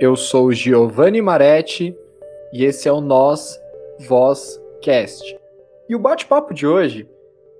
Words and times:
Eu 0.00 0.16
sou 0.16 0.50
Giovanni 0.50 1.20
Maretti 1.20 1.94
e 2.54 2.64
esse 2.64 2.88
é 2.88 2.92
o 2.92 3.02
Nós 3.02 3.60
Voz 4.08 4.58
Cast. 4.80 5.38
E 5.86 5.94
o 5.94 5.98
bate-papo 5.98 6.54
de 6.54 6.66
hoje 6.66 7.06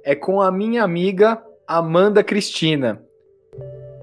é 0.02 0.14
com 0.14 0.41
a 0.41 0.50
minha 0.50 0.82
amiga 0.82 1.45
Amanda 1.66 2.24
Cristina. 2.24 3.05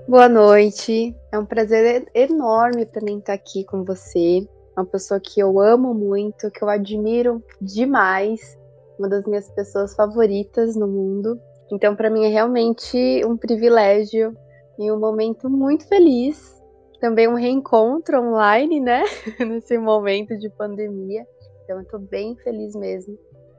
Boa 0.08 0.30
noite. 0.30 1.16
É 1.32 1.40
um 1.40 1.48
prazer 1.48 2.06
enorme 2.14 2.86
para 2.86 3.02
mim 3.02 3.18
estar 3.18 3.34
aqui 3.34 3.64
com 3.64 3.84
você. 3.84 4.48
Uma 4.78 4.86
pessoa 4.86 5.20
que 5.20 5.40
eu 5.40 5.60
amo 5.60 5.96
muito, 5.96 6.52
que 6.52 6.64
eu 6.64 6.70
admiro 6.70 7.44
demais, 7.60 8.56
uma 9.00 9.10
das 9.10 9.26
minhas 9.26 9.50
pessoas 9.50 9.96
favoritas 9.96 10.76
no 10.76 10.88
mundo. 10.88 11.42
Então, 11.72 11.96
para 11.96 12.12
mim 12.12 12.24
é 12.24 12.30
realmente 12.30 13.26
um 13.26 13.36
privilégio 13.36 14.38
e 14.78 14.92
um 14.92 15.00
momento 15.00 15.50
muito 15.50 15.88
feliz. 15.88 16.57
Também 17.00 17.28
um 17.28 17.36
reencontro 17.36 18.20
online, 18.20 18.80
né? 18.80 19.04
Nesse 19.40 19.78
momento 19.78 20.38
de 20.38 20.50
pandemia. 20.50 21.26
Então, 21.64 21.78
eu 21.78 21.84
estou 21.84 22.00
bem 22.00 22.36
feliz 22.38 22.76
mesmo 22.76 23.18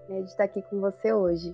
né, 0.09 0.23
de 0.23 0.29
estar 0.29 0.45
aqui 0.45 0.63
com 0.63 0.81
você 0.81 1.13
hoje. 1.13 1.53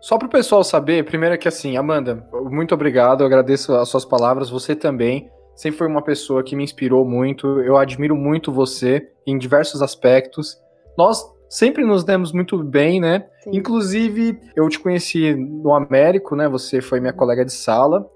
Só 0.00 0.18
para 0.18 0.26
o 0.26 0.30
pessoal 0.30 0.62
saber, 0.62 1.04
primeiro 1.04 1.38
que 1.38 1.48
assim, 1.48 1.76
Amanda, 1.76 2.28
muito 2.50 2.74
obrigado, 2.74 3.22
eu 3.22 3.26
agradeço 3.26 3.74
as 3.74 3.88
suas 3.88 4.04
palavras, 4.04 4.50
você 4.50 4.76
também. 4.76 5.30
Sempre 5.54 5.78
foi 5.78 5.86
uma 5.86 6.02
pessoa 6.02 6.42
que 6.42 6.56
me 6.56 6.64
inspirou 6.64 7.04
muito, 7.06 7.60
eu 7.60 7.76
admiro 7.76 8.16
muito 8.16 8.52
você 8.52 9.08
em 9.26 9.38
diversos 9.38 9.80
aspectos. 9.80 10.60
Nós 10.98 11.24
sempre 11.48 11.84
nos 11.84 12.04
demos 12.04 12.32
muito 12.32 12.62
bem, 12.62 13.00
né? 13.00 13.26
Sim. 13.44 13.50
Inclusive, 13.54 14.38
eu 14.56 14.68
te 14.68 14.78
conheci 14.78 15.34
no 15.34 15.72
Américo, 15.72 16.34
né? 16.34 16.48
Você 16.48 16.82
foi 16.82 17.00
minha 17.00 17.12
colega 17.12 17.44
de 17.44 17.52
sala. 17.52 18.10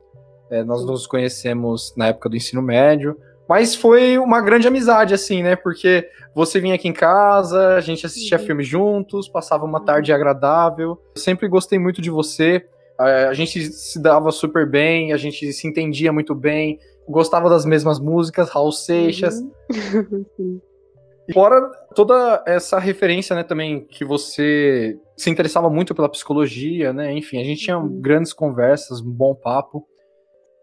É, 0.50 0.64
nós 0.64 0.84
nos 0.84 1.06
conhecemos 1.06 1.94
na 1.96 2.08
época 2.08 2.28
do 2.28 2.36
ensino 2.36 2.62
médio. 2.62 3.16
Mas 3.48 3.74
foi 3.74 4.18
uma 4.18 4.42
grande 4.42 4.68
amizade, 4.68 5.14
assim, 5.14 5.42
né? 5.42 5.56
Porque 5.56 6.06
você 6.34 6.60
vinha 6.60 6.74
aqui 6.74 6.86
em 6.86 6.92
casa, 6.92 7.76
a 7.76 7.80
gente 7.80 8.04
assistia 8.04 8.38
uhum. 8.38 8.44
filmes 8.44 8.66
juntos, 8.66 9.28
passava 9.28 9.64
uma 9.64 9.82
tarde 9.82 10.12
agradável. 10.12 11.00
Eu 11.14 11.20
sempre 11.20 11.48
gostei 11.48 11.78
muito 11.78 12.02
de 12.02 12.10
você. 12.10 12.66
A 12.98 13.32
gente 13.32 13.72
se 13.72 14.02
dava 14.02 14.30
super 14.32 14.68
bem, 14.68 15.12
a 15.12 15.16
gente 15.16 15.52
se 15.52 15.66
entendia 15.68 16.12
muito 16.12 16.34
bem, 16.34 16.80
gostava 17.08 17.48
das 17.48 17.64
mesmas 17.64 18.00
músicas, 18.00 18.50
Raul 18.50 18.72
Seixas. 18.72 19.40
Uhum. 19.40 20.60
Fora 21.32 21.70
toda 21.94 22.42
essa 22.46 22.78
referência, 22.78 23.36
né, 23.36 23.42
também, 23.42 23.84
que 23.84 24.04
você 24.04 24.98
se 25.16 25.28
interessava 25.28 25.68
muito 25.68 25.94
pela 25.94 26.08
psicologia, 26.08 26.92
né? 26.92 27.12
Enfim, 27.12 27.40
a 27.40 27.44
gente 27.44 27.62
tinha 27.62 27.78
uhum. 27.78 28.00
grandes 28.00 28.32
conversas, 28.32 29.00
um 29.00 29.10
bom 29.10 29.34
papo. 29.34 29.86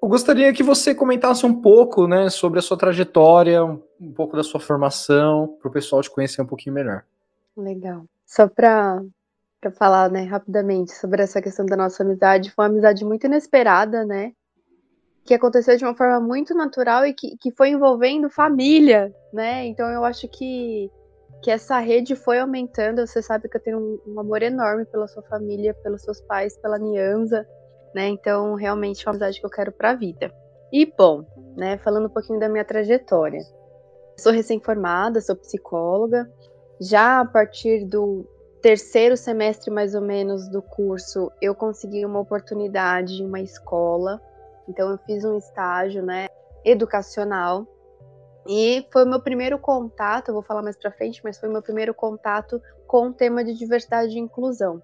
Eu 0.02 0.10
gostaria 0.10 0.54
que 0.54 0.62
você 0.62 0.94
comentasse 0.94 1.46
um 1.46 1.62
pouco, 1.62 2.08
né, 2.08 2.30
sobre 2.30 2.60
a 2.60 2.62
sua 2.62 2.78
trajetória, 2.78 3.64
um 3.64 4.14
pouco 4.14 4.36
da 4.36 4.44
sua 4.44 4.60
formação, 4.60 5.58
para 5.60 5.70
o 5.70 5.72
pessoal 5.72 6.02
te 6.02 6.12
conhecer 6.12 6.42
um 6.42 6.46
pouquinho 6.46 6.76
melhor. 6.76 7.04
Legal. 7.58 8.06
Só 8.26 8.48
para 8.48 9.02
falar, 9.78 10.12
né, 10.12 10.24
rapidamente 10.24 10.92
sobre 10.92 11.24
essa 11.24 11.42
questão 11.42 11.66
da 11.66 11.76
nossa 11.76 12.04
amizade, 12.04 12.52
foi 12.52 12.66
uma 12.66 12.72
amizade 12.72 13.04
muito 13.04 13.26
inesperada, 13.26 14.06
né? 14.06 14.34
Que 15.24 15.34
aconteceu 15.34 15.76
de 15.76 15.84
uma 15.84 15.96
forma 15.96 16.20
muito 16.20 16.54
natural 16.54 17.06
e 17.06 17.14
que, 17.14 17.36
que 17.38 17.52
foi 17.52 17.70
envolvendo 17.70 18.30
família, 18.30 19.12
né? 19.34 19.66
Então 19.66 19.90
eu 19.90 20.06
acho 20.06 20.28
que, 20.28 20.92
que 21.42 21.50
essa 21.50 21.80
rede 21.80 22.16
foi 22.16 22.38
aumentando. 22.38 23.08
Você 23.08 23.24
sabe 23.24 23.50
que 23.50 23.58
eu 23.58 23.62
tenho 23.62 23.80
um, 23.80 24.14
um 24.14 24.20
amor 24.20 24.44
enorme 24.44 24.86
pela 24.86 25.08
sua 25.08 25.24
família, 25.24 25.74
pelos 25.82 26.04
seus 26.04 26.22
pais, 26.22 26.56
pela 26.58 26.78
Nianza 26.78 27.48
né? 27.96 28.10
Então, 28.10 28.56
realmente 28.56 29.02
é 29.02 29.10
uma 29.10 29.12
amizade 29.12 29.40
que 29.40 29.46
eu 29.46 29.50
quero 29.50 29.72
para 29.72 29.92
a 29.92 29.96
vida. 29.96 30.30
E 30.70 30.86
bom, 30.86 31.24
né, 31.56 31.78
falando 31.78 32.08
um 32.08 32.10
pouquinho 32.10 32.38
da 32.38 32.50
minha 32.50 32.66
trajetória. 32.66 33.40
Sou 34.18 34.34
recém-formada, 34.34 35.22
sou 35.22 35.34
psicóloga. 35.38 36.30
Já 36.82 37.22
a 37.22 37.26
partir 37.26 37.86
do 37.86 38.28
terceiro 38.62 39.16
semestre 39.16 39.72
mais 39.72 39.96
ou 39.96 40.02
menos 40.02 40.50
do 40.50 40.62
curso, 40.62 41.32
eu 41.42 41.56
consegui 41.56 42.06
uma 42.06 42.20
oportunidade 42.20 43.24
em 43.24 43.26
uma 43.26 43.40
escola. 43.40 44.20
Então 44.68 44.92
eu 44.92 44.98
fiz 45.06 45.24
um 45.24 45.38
estágio, 45.38 46.04
né, 46.04 46.28
educacional. 46.66 47.66
E 48.46 48.86
foi 48.92 49.06
o 49.06 49.08
meu 49.08 49.22
primeiro 49.22 49.58
contato, 49.58 50.34
vou 50.34 50.44
falar 50.44 50.62
mais 50.62 50.76
para 50.76 50.92
frente, 50.92 51.22
mas 51.24 51.38
foi 51.38 51.48
o 51.48 51.52
meu 51.52 51.62
primeiro 51.62 51.94
contato 51.94 52.62
com 52.86 53.08
o 53.08 53.14
tema 53.14 53.42
de 53.42 53.54
diversidade 53.54 54.18
e 54.18 54.20
inclusão. 54.20 54.84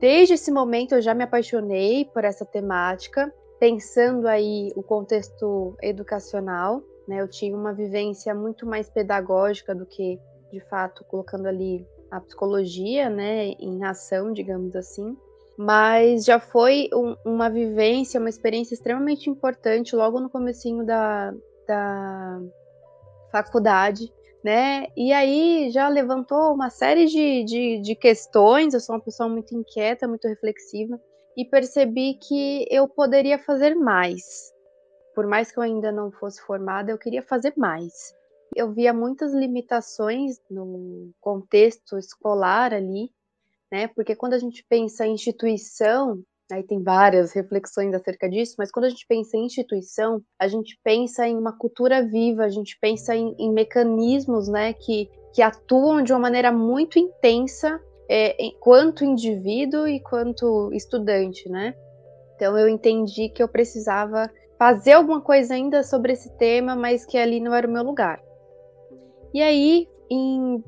Desde 0.00 0.34
esse 0.34 0.50
momento 0.50 0.94
eu 0.94 1.02
já 1.02 1.12
me 1.12 1.24
apaixonei 1.24 2.04
por 2.04 2.24
essa 2.24 2.44
temática, 2.44 3.32
pensando 3.58 4.28
aí 4.28 4.72
o 4.76 4.82
contexto 4.82 5.76
educacional, 5.82 6.82
né? 7.06 7.20
Eu 7.20 7.28
tinha 7.28 7.56
uma 7.56 7.72
vivência 7.72 8.34
muito 8.34 8.64
mais 8.64 8.88
pedagógica 8.88 9.74
do 9.74 9.84
que, 9.84 10.20
de 10.52 10.60
fato, 10.60 11.04
colocando 11.04 11.46
ali 11.46 11.84
a 12.10 12.20
psicologia, 12.20 13.10
né, 13.10 13.48
em 13.58 13.84
ação, 13.84 14.32
digamos 14.32 14.74
assim. 14.76 15.16
Mas 15.56 16.24
já 16.24 16.38
foi 16.38 16.88
um, 16.94 17.16
uma 17.24 17.50
vivência, 17.50 18.20
uma 18.20 18.28
experiência 18.28 18.74
extremamente 18.74 19.28
importante 19.28 19.96
logo 19.96 20.20
no 20.20 20.30
comecinho 20.30 20.86
da, 20.86 21.34
da 21.66 22.40
faculdade, 23.32 24.12
né? 24.42 24.86
E 24.96 25.12
aí 25.12 25.70
já 25.70 25.88
levantou 25.88 26.54
uma 26.54 26.70
série 26.70 27.06
de, 27.06 27.44
de, 27.44 27.80
de 27.80 27.94
questões. 27.94 28.74
Eu 28.74 28.80
sou 28.80 28.94
uma 28.94 29.02
pessoa 29.02 29.28
muito 29.28 29.54
inquieta, 29.54 30.08
muito 30.08 30.28
reflexiva, 30.28 31.00
e 31.36 31.44
percebi 31.44 32.14
que 32.14 32.66
eu 32.70 32.88
poderia 32.88 33.38
fazer 33.38 33.74
mais. 33.74 34.52
Por 35.14 35.26
mais 35.26 35.50
que 35.50 35.58
eu 35.58 35.62
ainda 35.62 35.90
não 35.90 36.10
fosse 36.12 36.40
formada, 36.42 36.90
eu 36.90 36.98
queria 36.98 37.22
fazer 37.22 37.52
mais. 37.56 38.14
Eu 38.54 38.72
via 38.72 38.92
muitas 38.92 39.32
limitações 39.34 40.40
no 40.50 41.10
contexto 41.20 41.98
escolar 41.98 42.72
ali, 42.72 43.10
né? 43.70 43.88
Porque 43.88 44.16
quando 44.16 44.34
a 44.34 44.38
gente 44.38 44.64
pensa 44.68 45.06
em 45.06 45.14
instituição, 45.14 46.22
Aí 46.50 46.62
tem 46.62 46.82
várias 46.82 47.32
reflexões 47.32 47.92
acerca 47.94 48.28
disso, 48.28 48.54
mas 48.58 48.70
quando 48.70 48.86
a 48.86 48.88
gente 48.88 49.06
pensa 49.06 49.36
em 49.36 49.44
instituição, 49.44 50.22
a 50.38 50.48
gente 50.48 50.78
pensa 50.82 51.26
em 51.26 51.36
uma 51.36 51.52
cultura 51.52 52.02
viva, 52.02 52.44
a 52.44 52.48
gente 52.48 52.78
pensa 52.80 53.14
em, 53.14 53.34
em 53.38 53.52
mecanismos 53.52 54.48
né, 54.48 54.72
que, 54.72 55.10
que 55.34 55.42
atuam 55.42 56.02
de 56.02 56.10
uma 56.12 56.18
maneira 56.18 56.50
muito 56.50 56.98
intensa 56.98 57.78
é, 58.08 58.34
quanto 58.60 59.04
indivíduo 59.04 59.86
e 59.86 60.00
quanto 60.00 60.72
estudante, 60.72 61.46
né? 61.50 61.74
Então 62.34 62.56
eu 62.56 62.66
entendi 62.66 63.28
que 63.28 63.42
eu 63.42 63.48
precisava 63.48 64.30
fazer 64.58 64.92
alguma 64.92 65.20
coisa 65.20 65.52
ainda 65.52 65.82
sobre 65.82 66.14
esse 66.14 66.34
tema, 66.38 66.74
mas 66.74 67.04
que 67.04 67.18
ali 67.18 67.40
não 67.40 67.54
era 67.54 67.68
o 67.68 67.70
meu 67.70 67.82
lugar. 67.82 68.22
E 69.34 69.42
aí, 69.42 69.86
em 70.10 70.64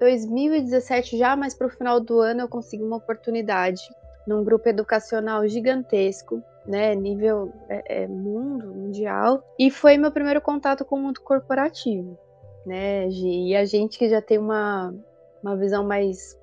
2017, 0.00 1.18
já 1.18 1.36
mais 1.36 1.54
para 1.54 1.66
o 1.66 1.70
final 1.70 2.00
do 2.00 2.20
ano, 2.20 2.40
eu 2.40 2.48
consegui 2.48 2.82
uma 2.82 2.96
oportunidade 2.96 3.82
num 4.28 4.44
grupo 4.44 4.68
educacional 4.68 5.48
gigantesco, 5.48 6.42
né, 6.66 6.94
nível 6.94 7.50
é, 7.66 8.02
é, 8.02 8.06
mundo, 8.06 8.66
mundial, 8.74 9.42
e 9.58 9.70
foi 9.70 9.96
meu 9.96 10.12
primeiro 10.12 10.42
contato 10.42 10.84
com 10.84 10.96
o 10.96 11.00
mundo 11.00 11.20
corporativo, 11.22 12.18
né, 12.66 13.08
e 13.08 13.56
a 13.56 13.64
gente 13.64 13.98
que 13.98 14.06
já 14.06 14.20
tem 14.20 14.36
uma, 14.36 14.94
uma 15.42 15.56
visão 15.56 15.82
mais 15.82 16.38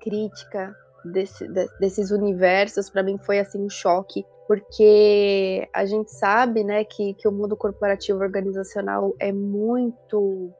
crítica 0.00 0.74
desse, 1.04 1.46
de, 1.46 1.68
desses 1.78 2.10
universos, 2.10 2.88
para 2.88 3.02
mim 3.02 3.18
foi 3.18 3.38
assim 3.38 3.62
um 3.62 3.68
choque, 3.68 4.24
porque 4.48 5.68
a 5.74 5.84
gente 5.84 6.10
sabe, 6.10 6.64
né, 6.64 6.84
que, 6.84 7.12
que 7.12 7.28
o 7.28 7.32
mundo 7.32 7.54
corporativo 7.54 8.20
organizacional 8.20 9.14
é 9.18 9.30
muito 9.30 10.50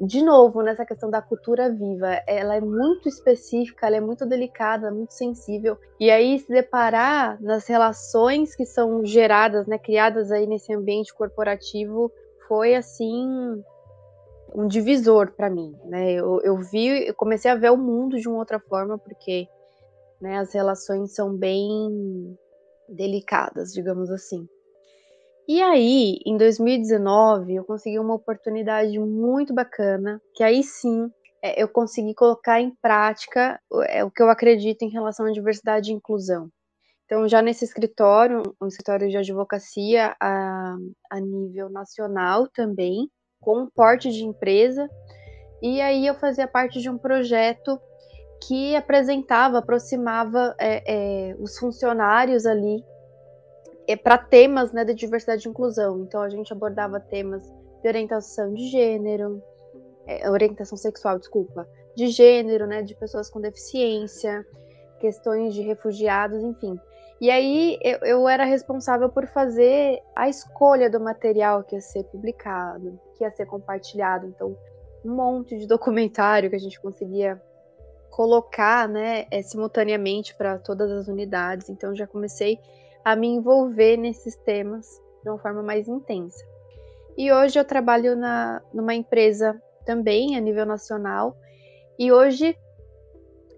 de 0.00 0.22
novo, 0.22 0.62
nessa 0.62 0.86
questão 0.86 1.10
da 1.10 1.20
cultura 1.20 1.70
viva, 1.70 2.22
ela 2.26 2.54
é 2.54 2.60
muito 2.60 3.08
específica, 3.08 3.86
ela 3.86 3.96
é 3.96 4.00
muito 4.00 4.24
delicada, 4.24 4.92
muito 4.92 5.12
sensível. 5.12 5.76
E 5.98 6.10
aí 6.10 6.38
se 6.38 6.48
deparar 6.48 7.42
nas 7.42 7.66
relações 7.66 8.54
que 8.54 8.64
são 8.64 9.04
geradas, 9.04 9.66
né, 9.66 9.76
criadas 9.76 10.30
aí 10.30 10.46
nesse 10.46 10.72
ambiente 10.72 11.12
corporativo, 11.12 12.12
foi 12.46 12.76
assim 12.76 13.62
um 14.54 14.66
divisor 14.66 15.32
para 15.32 15.50
mim, 15.50 15.76
né? 15.84 16.12
Eu, 16.12 16.40
eu 16.42 16.56
vi, 16.56 17.08
eu 17.08 17.14
comecei 17.14 17.50
a 17.50 17.56
ver 17.56 17.70
o 17.70 17.76
mundo 17.76 18.18
de 18.18 18.28
uma 18.28 18.38
outra 18.38 18.58
forma 18.58 18.96
porque, 18.96 19.46
né, 20.20 20.38
as 20.38 20.54
relações 20.54 21.14
são 21.14 21.34
bem 21.36 22.38
delicadas, 22.88 23.72
digamos 23.72 24.10
assim. 24.10 24.48
E 25.48 25.62
aí, 25.62 26.20
em 26.26 26.36
2019, 26.36 27.54
eu 27.54 27.64
consegui 27.64 27.98
uma 27.98 28.12
oportunidade 28.12 28.98
muito 28.98 29.54
bacana, 29.54 30.20
que 30.34 30.44
aí 30.44 30.62
sim 30.62 31.10
é, 31.42 31.62
eu 31.62 31.66
consegui 31.66 32.12
colocar 32.12 32.60
em 32.60 32.70
prática 32.82 33.58
é, 33.86 34.04
o 34.04 34.10
que 34.10 34.22
eu 34.22 34.28
acredito 34.28 34.82
em 34.82 34.90
relação 34.90 35.24
à 35.24 35.32
diversidade 35.32 35.90
e 35.90 35.94
inclusão. 35.94 36.50
Então, 37.06 37.26
já 37.26 37.40
nesse 37.40 37.64
escritório, 37.64 38.42
um 38.60 38.66
escritório 38.66 39.08
de 39.08 39.16
advocacia 39.16 40.14
a, 40.20 40.76
a 41.10 41.18
nível 41.18 41.70
nacional 41.70 42.46
também, 42.48 43.08
com 43.40 43.62
um 43.62 43.70
porte 43.70 44.12
de 44.12 44.26
empresa, 44.26 44.86
e 45.62 45.80
aí 45.80 46.06
eu 46.06 46.14
fazia 46.14 46.46
parte 46.46 46.78
de 46.78 46.90
um 46.90 46.98
projeto 46.98 47.80
que 48.46 48.76
apresentava, 48.76 49.60
aproximava 49.60 50.54
é, 50.60 51.30
é, 51.30 51.36
os 51.40 51.56
funcionários 51.56 52.44
ali 52.44 52.84
é, 53.88 53.96
para 53.96 54.18
temas 54.18 54.70
né, 54.70 54.84
de 54.84 54.94
diversidade 54.94 55.48
e 55.48 55.50
inclusão. 55.50 56.00
Então 56.02 56.20
a 56.20 56.28
gente 56.28 56.52
abordava 56.52 57.00
temas 57.00 57.42
de 57.82 57.88
orientação 57.88 58.52
de 58.52 58.68
gênero, 58.68 59.42
é, 60.06 60.30
orientação 60.30 60.76
sexual, 60.76 61.18
desculpa, 61.18 61.66
de 61.96 62.08
gênero, 62.08 62.66
né, 62.66 62.82
de 62.82 62.94
pessoas 62.94 63.30
com 63.30 63.40
deficiência, 63.40 64.46
questões 65.00 65.54
de 65.54 65.62
refugiados, 65.62 66.44
enfim. 66.44 66.78
E 67.20 67.30
aí 67.30 67.78
eu, 67.82 67.98
eu, 68.02 68.28
era 68.28 68.44
responsável 68.44 69.08
por 69.08 69.26
fazer 69.26 70.00
a 70.14 70.28
escolha 70.28 70.88
do 70.88 71.00
material 71.00 71.64
que 71.64 71.74
ia 71.74 71.80
ser 71.80 72.04
publicado, 72.04 73.00
que 73.16 73.24
ia 73.24 73.30
ser 73.30 73.46
compartilhado. 73.46 74.26
Então, 74.26 74.56
um 75.04 75.14
monte 75.14 75.58
de 75.58 75.66
documentário 75.66 76.50
que 76.50 76.56
a 76.56 76.60
gente 76.60 76.80
conseguia 76.80 77.40
colocar, 78.10 78.88
né, 78.88 79.26
é, 79.30 79.42
simultaneamente 79.42 80.34
para 80.34 80.58
todas 80.58 80.90
as 80.90 81.08
unidades. 81.08 81.68
Então, 81.68 81.94
já 81.94 82.06
comecei 82.06 82.58
a 83.04 83.16
me 83.16 83.28
envolver 83.28 83.96
nesses 83.96 84.36
temas 84.36 85.00
de 85.22 85.30
uma 85.30 85.38
forma 85.38 85.62
mais 85.62 85.88
intensa. 85.88 86.44
E 87.16 87.32
hoje 87.32 87.58
eu 87.58 87.64
trabalho 87.64 88.14
na, 88.14 88.62
numa 88.72 88.94
empresa 88.94 89.60
também 89.84 90.36
a 90.36 90.40
nível 90.40 90.64
nacional. 90.64 91.36
E 91.98 92.12
hoje 92.12 92.56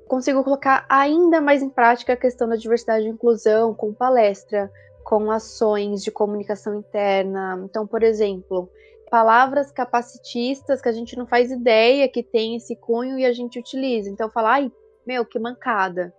consigo 0.09 0.43
colocar 0.43 0.87
ainda 0.89 1.41
mais 1.41 1.63
em 1.63 1.69
prática 1.69 2.15
a 2.15 2.17
questão 2.17 2.49
da 2.49 2.57
diversidade 2.57 3.05
e 3.05 3.11
inclusão 3.11 3.75
com 3.75 3.93
palestra, 3.93 4.71
com 5.05 5.31
ações 5.31 6.03
de 6.03 6.11
comunicação 6.11 6.75
interna. 6.75 7.61
Então, 7.65 7.87
por 7.87 8.03
exemplo, 8.03 8.71
palavras 9.11 9.71
capacitistas 9.71 10.81
que 10.81 10.89
a 10.89 10.93
gente 10.93 11.17
não 11.19 11.27
faz 11.27 11.51
ideia 11.51 12.09
que 12.09 12.23
tem 12.23 12.57
esse 12.57 12.77
cunho 12.77 13.19
e 13.19 13.27
a 13.27 13.33
gente 13.33 13.59
utiliza. 13.59 14.09
Então, 14.09 14.31
falar, 14.31 14.53
ai, 14.53 14.73
meu, 15.07 15.25
que 15.25 15.39
mancada. 15.39 16.15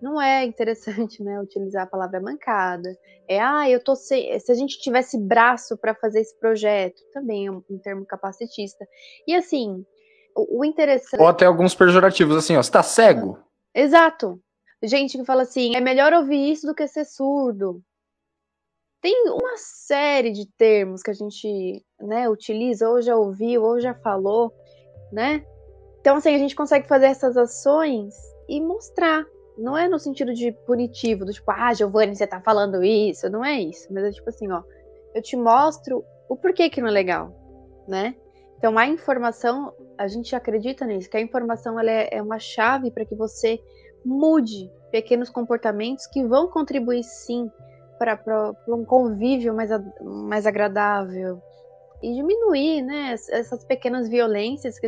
Não 0.00 0.20
é 0.20 0.44
interessante, 0.44 1.22
né, 1.22 1.40
utilizar 1.40 1.82
a 1.82 1.86
palavra 1.86 2.20
mancada. 2.20 2.96
É, 3.28 3.40
ah, 3.40 3.68
eu 3.68 3.82
tô 3.82 3.94
sem. 3.94 4.38
Se 4.40 4.50
a 4.50 4.54
gente 4.54 4.78
tivesse 4.80 5.18
braço 5.18 5.76
para 5.76 5.94
fazer 5.94 6.20
esse 6.20 6.38
projeto, 6.38 7.02
também 7.12 7.46
é 7.46 7.50
um, 7.50 7.62
um 7.70 7.78
termo 7.78 8.04
capacitista. 8.06 8.86
E 9.26 9.34
assim, 9.34 9.84
o, 10.34 10.64
interessante. 10.64 11.20
Ou 11.20 11.28
até 11.28 11.44
alguns 11.44 11.74
pejorativos, 11.74 12.36
assim, 12.36 12.56
ó, 12.56 12.62
você 12.62 12.70
tá 12.70 12.82
cego? 12.82 13.38
Exato. 13.74 14.40
Gente 14.82 15.18
que 15.18 15.24
fala 15.24 15.42
assim, 15.42 15.76
é 15.76 15.80
melhor 15.80 16.12
ouvir 16.12 16.50
isso 16.50 16.66
do 16.66 16.74
que 16.74 16.86
ser 16.88 17.04
surdo. 17.04 17.82
Tem 19.02 19.28
uma 19.28 19.56
série 19.56 20.30
de 20.30 20.46
termos 20.58 21.02
que 21.02 21.10
a 21.10 21.14
gente 21.14 21.84
né, 22.00 22.28
utiliza, 22.28 22.88
ou 22.88 23.00
já 23.00 23.16
ouviu, 23.16 23.62
ou 23.62 23.80
já 23.80 23.94
falou, 23.94 24.52
né? 25.12 25.44
Então, 26.00 26.16
assim, 26.16 26.34
a 26.34 26.38
gente 26.38 26.54
consegue 26.54 26.88
fazer 26.88 27.06
essas 27.06 27.36
ações 27.36 28.14
e 28.48 28.60
mostrar. 28.60 29.24
Não 29.58 29.76
é 29.76 29.88
no 29.88 29.98
sentido 29.98 30.32
de 30.32 30.52
punitivo, 30.66 31.24
do 31.24 31.32
tipo, 31.32 31.50
ah, 31.50 31.72
Giovanni, 31.74 32.16
você 32.16 32.26
tá 32.26 32.40
falando 32.40 32.82
isso. 32.82 33.28
Não 33.28 33.44
é 33.44 33.60
isso. 33.60 33.92
Mas 33.92 34.04
é 34.04 34.10
tipo 34.10 34.28
assim, 34.28 34.50
ó, 34.50 34.62
eu 35.14 35.22
te 35.22 35.36
mostro 35.36 36.04
o 36.28 36.36
porquê 36.36 36.70
que 36.70 36.80
não 36.80 36.88
é 36.88 36.92
legal, 36.92 37.34
né? 37.86 38.14
Então, 38.56 38.78
a 38.78 38.86
informação, 38.86 39.72
a 39.96 40.06
gente 40.06 40.36
acredita 40.36 40.84
nisso, 40.86 41.08
que 41.08 41.16
a 41.16 41.20
informação 41.20 41.80
ela 41.80 41.90
é, 41.90 42.10
é 42.12 42.22
uma 42.22 42.38
chave 42.38 42.90
para 42.90 43.06
que 43.06 43.14
você 43.14 43.58
mude 44.04 44.70
pequenos 44.90 45.30
comportamentos 45.30 46.06
que 46.06 46.22
vão 46.24 46.48
contribuir 46.48 47.02
sim 47.02 47.50
para 47.98 48.54
um 48.68 48.84
convívio 48.84 49.54
mais, 49.54 49.70
mais 50.00 50.46
agradável 50.46 51.42
e 52.02 52.14
diminuir 52.14 52.82
né, 52.82 53.14
essas 53.30 53.64
pequenas 53.64 54.08
violências 54.08 54.78
que, 54.78 54.86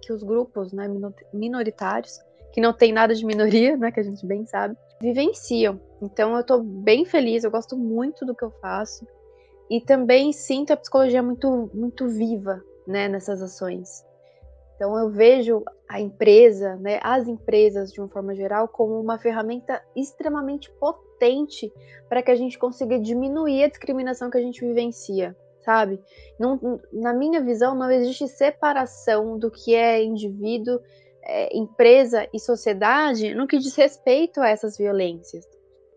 que 0.00 0.12
os 0.12 0.22
grupos 0.22 0.72
né, 0.72 0.86
minoritários, 1.32 2.18
que 2.56 2.60
não 2.62 2.72
tem 2.72 2.90
nada 2.90 3.14
de 3.14 3.22
minoria, 3.22 3.76
né, 3.76 3.92
que 3.92 4.00
a 4.00 4.02
gente 4.02 4.24
bem 4.24 4.46
sabe, 4.46 4.74
vivenciam. 4.98 5.78
Então 6.00 6.32
eu 6.32 6.40
estou 6.40 6.62
bem 6.62 7.04
feliz, 7.04 7.44
eu 7.44 7.50
gosto 7.50 7.76
muito 7.76 8.24
do 8.24 8.34
que 8.34 8.42
eu 8.42 8.50
faço 8.50 9.06
e 9.68 9.78
também 9.78 10.32
sinto 10.32 10.72
a 10.72 10.76
psicologia 10.76 11.22
muito, 11.22 11.70
muito 11.74 12.08
viva 12.08 12.64
né, 12.86 13.08
nessas 13.08 13.42
ações. 13.42 14.06
Então 14.74 14.98
eu 14.98 15.10
vejo 15.10 15.62
a 15.86 16.00
empresa, 16.00 16.76
né, 16.76 16.98
as 17.02 17.28
empresas 17.28 17.92
de 17.92 18.00
uma 18.00 18.08
forma 18.08 18.34
geral, 18.34 18.68
como 18.68 18.98
uma 18.98 19.18
ferramenta 19.18 19.82
extremamente 19.94 20.70
potente 20.80 21.70
para 22.08 22.22
que 22.22 22.30
a 22.30 22.36
gente 22.36 22.58
consiga 22.58 22.98
diminuir 22.98 23.64
a 23.64 23.68
discriminação 23.68 24.30
que 24.30 24.38
a 24.38 24.42
gente 24.42 24.64
vivencia, 24.64 25.36
sabe? 25.60 26.00
Não, 26.38 26.80
na 26.90 27.12
minha 27.12 27.42
visão, 27.42 27.74
não 27.74 27.90
existe 27.90 28.26
separação 28.28 29.38
do 29.38 29.50
que 29.50 29.74
é 29.74 30.02
indivíduo, 30.02 30.80
é, 31.26 31.56
empresa 31.56 32.28
e 32.32 32.38
sociedade 32.38 33.34
no 33.34 33.46
que 33.46 33.58
diz 33.58 33.74
respeito 33.74 34.40
a 34.40 34.48
essas 34.48 34.76
violências. 34.78 35.44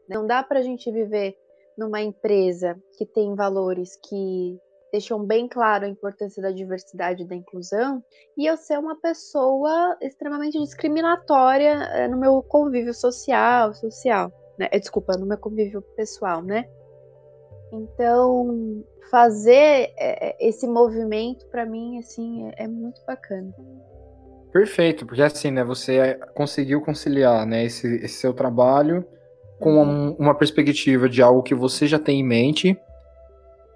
Não 0.07 0.25
dá 0.25 0.41
para 0.43 0.59
a 0.59 0.63
gente 0.63 0.91
viver 0.91 1.37
numa 1.77 2.01
empresa 2.01 2.77
que 2.97 3.05
tem 3.05 3.35
valores 3.35 3.97
que 4.07 4.59
deixam 4.91 5.23
bem 5.23 5.47
claro 5.47 5.85
a 5.85 5.89
importância 5.89 6.41
da 6.41 6.51
diversidade 6.51 7.23
e 7.23 7.27
da 7.27 7.35
inclusão, 7.35 8.03
e 8.35 8.45
eu 8.45 8.57
ser 8.57 8.79
uma 8.79 8.99
pessoa 8.99 9.95
extremamente 10.01 10.59
discriminatória 10.59 11.73
eh, 11.93 12.07
no 12.07 12.17
meu 12.17 12.41
convívio 12.41 12.93
social, 12.93 13.73
social, 13.73 14.31
né? 14.57 14.67
Eh, 14.71 14.79
desculpa, 14.79 15.15
no 15.15 15.25
meu 15.25 15.37
convívio 15.37 15.81
pessoal, 15.95 16.41
né? 16.41 16.67
Então, 17.71 18.83
fazer 19.11 19.93
eh, 19.97 20.35
esse 20.39 20.67
movimento 20.67 21.45
para 21.47 21.65
mim 21.65 21.99
assim 21.99 22.47
é, 22.47 22.63
é 22.63 22.67
muito 22.67 22.99
bacana. 23.05 23.53
Perfeito, 24.51 25.05
porque 25.05 25.21
assim, 25.21 25.51
né, 25.51 25.63
você 25.63 26.19
conseguiu 26.33 26.81
conciliar, 26.81 27.45
né, 27.45 27.65
esse, 27.65 27.87
esse 27.97 28.15
seu 28.15 28.33
trabalho 28.33 29.05
com 29.59 29.75
uhum. 29.75 30.15
uma 30.17 30.33
perspectiva 30.33 31.07
de 31.07 31.21
algo 31.21 31.43
que 31.43 31.53
você 31.53 31.85
já 31.85 31.99
tem 31.99 32.19
em 32.19 32.23
mente 32.23 32.79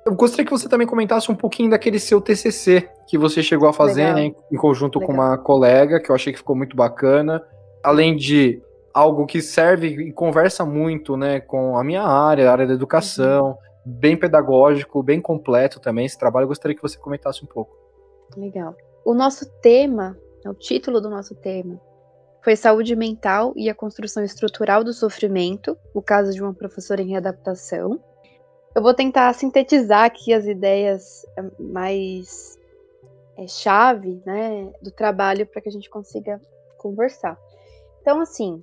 eu 0.05 0.13
gostaria 0.15 0.45
que 0.45 0.51
você 0.51 0.67
também 0.67 0.85
comentasse 0.85 1.31
um 1.31 1.35
pouquinho 1.35 1.69
daquele 1.69 1.97
seu 1.97 2.19
TCC 2.19 2.89
que 3.07 3.17
você 3.17 3.41
chegou 3.41 3.69
a 3.69 3.73
fazer, 3.73 4.13
né, 4.13 4.33
em 4.51 4.57
conjunto 4.57 4.99
Legal. 4.99 5.15
com 5.15 5.21
uma 5.21 5.37
colega, 5.37 5.99
que 5.99 6.09
eu 6.09 6.15
achei 6.15 6.33
que 6.33 6.39
ficou 6.39 6.55
muito 6.55 6.75
bacana. 6.75 7.41
Além 7.81 8.15
de 8.15 8.61
algo 8.93 9.25
que 9.25 9.41
serve 9.41 9.87
e 9.87 10.11
conversa 10.11 10.65
muito, 10.65 11.15
né, 11.15 11.39
com 11.39 11.77
a 11.77 11.83
minha 11.83 12.03
área, 12.03 12.49
a 12.49 12.51
área 12.51 12.67
da 12.67 12.73
educação, 12.73 13.51
uhum. 13.51 13.55
bem 13.85 14.17
pedagógico, 14.17 15.01
bem 15.01 15.21
completo 15.21 15.79
também 15.79 16.05
esse 16.05 16.17
trabalho. 16.17 16.43
Eu 16.43 16.49
gostaria 16.49 16.75
que 16.75 16.81
você 16.81 16.97
comentasse 16.97 17.43
um 17.43 17.47
pouco. 17.47 17.73
Legal. 18.35 18.75
O 19.05 19.13
nosso 19.13 19.49
tema, 19.61 20.17
o 20.51 20.55
título 20.55 20.99
do 20.99 21.09
nosso 21.09 21.35
tema, 21.35 21.79
foi 22.43 22.55
Saúde 22.55 22.95
Mental 22.95 23.53
e 23.55 23.69
a 23.69 23.75
Construção 23.75 24.23
Estrutural 24.23 24.83
do 24.83 24.93
Sofrimento, 24.93 25.77
o 25.93 26.01
caso 26.01 26.33
de 26.33 26.41
uma 26.41 26.53
professora 26.53 27.01
em 27.01 27.09
readaptação. 27.09 28.03
Eu 28.75 28.81
vou 28.81 28.93
tentar 28.93 29.33
sintetizar 29.33 30.03
aqui 30.03 30.33
as 30.33 30.45
ideias 30.45 31.23
eh, 31.37 31.51
mais 31.57 32.57
é, 33.37 33.47
chave 33.47 34.21
né, 34.25 34.71
do 34.81 34.91
trabalho 34.91 35.45
para 35.45 35.61
que 35.61 35.69
a 35.69 35.71
gente 35.71 35.89
consiga 35.89 36.41
conversar. 36.77 37.37
Então, 38.01 38.19
assim, 38.19 38.61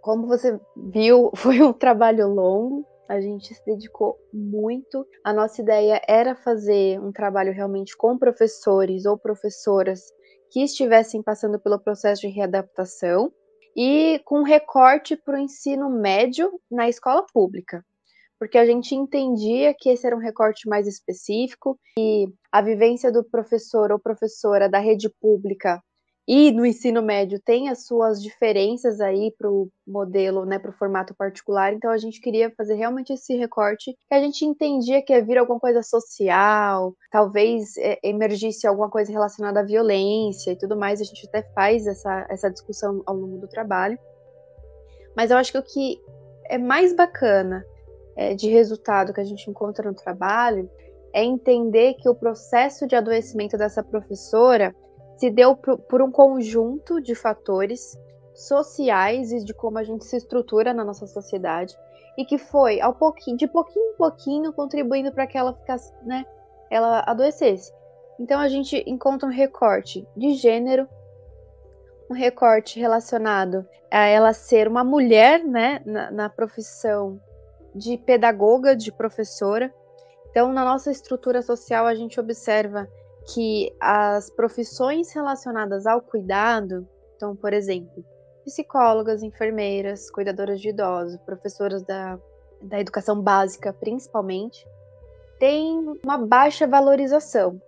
como 0.00 0.26
você 0.26 0.58
viu, 0.74 1.30
foi 1.36 1.60
um 1.62 1.72
trabalho 1.72 2.28
longo, 2.28 2.86
a 3.06 3.20
gente 3.20 3.54
se 3.54 3.64
dedicou 3.66 4.18
muito. 4.32 5.06
A 5.22 5.32
nossa 5.32 5.60
ideia 5.60 6.00
era 6.08 6.34
fazer 6.34 6.98
um 6.98 7.12
trabalho 7.12 7.52
realmente 7.52 7.94
com 7.94 8.16
professores 8.16 9.04
ou 9.04 9.18
professoras 9.18 10.12
que 10.54 10.62
estivessem 10.62 11.20
passando 11.20 11.58
pelo 11.58 11.80
processo 11.80 12.20
de 12.20 12.28
readaptação 12.28 13.32
e 13.76 14.20
com 14.24 14.44
recorte 14.44 15.16
para 15.16 15.34
o 15.34 15.40
ensino 15.40 15.90
médio 15.90 16.48
na 16.70 16.88
escola 16.88 17.26
pública. 17.34 17.84
Porque 18.38 18.56
a 18.56 18.64
gente 18.64 18.94
entendia 18.94 19.74
que 19.76 19.88
esse 19.88 20.06
era 20.06 20.14
um 20.14 20.20
recorte 20.20 20.68
mais 20.68 20.86
específico 20.86 21.76
e 21.98 22.28
a 22.52 22.62
vivência 22.62 23.10
do 23.10 23.24
professor 23.24 23.90
ou 23.90 23.98
professora 23.98 24.68
da 24.68 24.78
rede 24.78 25.10
pública 25.20 25.82
e 26.26 26.50
no 26.52 26.64
ensino 26.64 27.02
médio 27.02 27.38
tem 27.38 27.68
as 27.68 27.86
suas 27.86 28.22
diferenças 28.22 28.98
aí 29.00 29.30
para 29.36 29.50
o 29.50 29.68
modelo, 29.86 30.46
né, 30.46 30.58
para 30.58 30.70
o 30.70 30.74
formato 30.74 31.14
particular. 31.14 31.74
Então 31.74 31.90
a 31.90 31.98
gente 31.98 32.20
queria 32.20 32.50
fazer 32.56 32.74
realmente 32.74 33.12
esse 33.12 33.36
recorte 33.36 33.92
que 34.08 34.14
a 34.14 34.20
gente 34.20 34.44
entendia 34.44 35.02
que 35.02 35.12
ia 35.12 35.22
vir 35.22 35.36
alguma 35.36 35.60
coisa 35.60 35.82
social, 35.82 36.94
talvez 37.10 37.76
é, 37.76 37.98
emergisse 38.02 38.66
alguma 38.66 38.88
coisa 38.88 39.12
relacionada 39.12 39.60
à 39.60 39.62
violência 39.62 40.52
e 40.52 40.56
tudo 40.56 40.76
mais. 40.76 41.00
A 41.00 41.04
gente 41.04 41.26
até 41.28 41.42
faz 41.54 41.86
essa, 41.86 42.26
essa 42.30 42.50
discussão 42.50 43.02
ao 43.04 43.14
longo 43.14 43.38
do 43.38 43.48
trabalho. 43.48 43.98
Mas 45.14 45.30
eu 45.30 45.36
acho 45.36 45.52
que 45.52 45.58
o 45.58 45.62
que 45.62 46.00
é 46.48 46.56
mais 46.56 46.94
bacana 46.94 47.64
é, 48.16 48.34
de 48.34 48.48
resultado 48.48 49.12
que 49.12 49.20
a 49.20 49.24
gente 49.24 49.50
encontra 49.50 49.88
no 49.88 49.94
trabalho 49.94 50.70
é 51.12 51.22
entender 51.22 51.94
que 51.94 52.08
o 52.08 52.14
processo 52.14 52.86
de 52.86 52.96
adoecimento 52.96 53.56
dessa 53.56 53.82
professora 53.82 54.74
se 55.16 55.30
deu 55.30 55.56
por, 55.56 55.78
por 55.78 56.02
um 56.02 56.10
conjunto 56.10 57.00
de 57.00 57.14
fatores 57.14 57.98
sociais 58.34 59.32
e 59.32 59.44
de 59.44 59.54
como 59.54 59.78
a 59.78 59.84
gente 59.84 60.04
se 60.04 60.16
estrutura 60.16 60.74
na 60.74 60.84
nossa 60.84 61.06
sociedade 61.06 61.76
e 62.18 62.24
que 62.24 62.38
foi 62.38 62.80
ao 62.80 62.94
pouquinho, 62.94 63.36
de 63.36 63.46
pouquinho 63.46 63.92
em 63.92 63.96
pouquinho 63.96 64.52
contribuindo 64.52 65.12
para 65.12 65.26
que 65.26 65.38
ela 65.38 65.52
ficasse, 65.52 65.92
né, 66.02 66.24
ela 66.70 67.00
adoecesse. 67.06 67.72
Então 68.18 68.40
a 68.40 68.48
gente 68.48 68.82
encontra 68.86 69.28
um 69.28 69.32
recorte 69.32 70.06
de 70.16 70.34
gênero, 70.34 70.88
um 72.10 72.14
recorte 72.14 72.78
relacionado 72.78 73.66
a 73.90 74.06
ela 74.06 74.32
ser 74.32 74.68
uma 74.68 74.84
mulher, 74.84 75.44
né, 75.44 75.80
na, 75.84 76.10
na 76.10 76.28
profissão 76.28 77.20
de 77.74 77.96
pedagoga, 77.98 78.76
de 78.76 78.92
professora, 78.92 79.72
Então, 80.30 80.52
na 80.52 80.64
nossa 80.64 80.90
estrutura 80.90 81.42
social, 81.42 81.86
a 81.86 81.94
gente 81.94 82.18
observa 82.18 82.88
que 83.32 83.74
as 83.80 84.28
profissões 84.30 85.12
relacionadas 85.12 85.86
ao 85.86 86.00
cuidado, 86.00 86.86
então, 87.16 87.34
por 87.34 87.52
exemplo, 87.52 88.04
psicólogas, 88.44 89.22
enfermeiras, 89.22 90.10
cuidadoras 90.10 90.60
de 90.60 90.68
idosos, 90.68 91.18
professoras 91.24 91.82
da, 91.84 92.18
da 92.62 92.80
educação 92.80 93.20
básica, 93.20 93.72
principalmente, 93.72 94.66
têm 95.38 95.98
uma 96.04 96.18
baixa 96.18 96.66
valorização. 96.66 97.60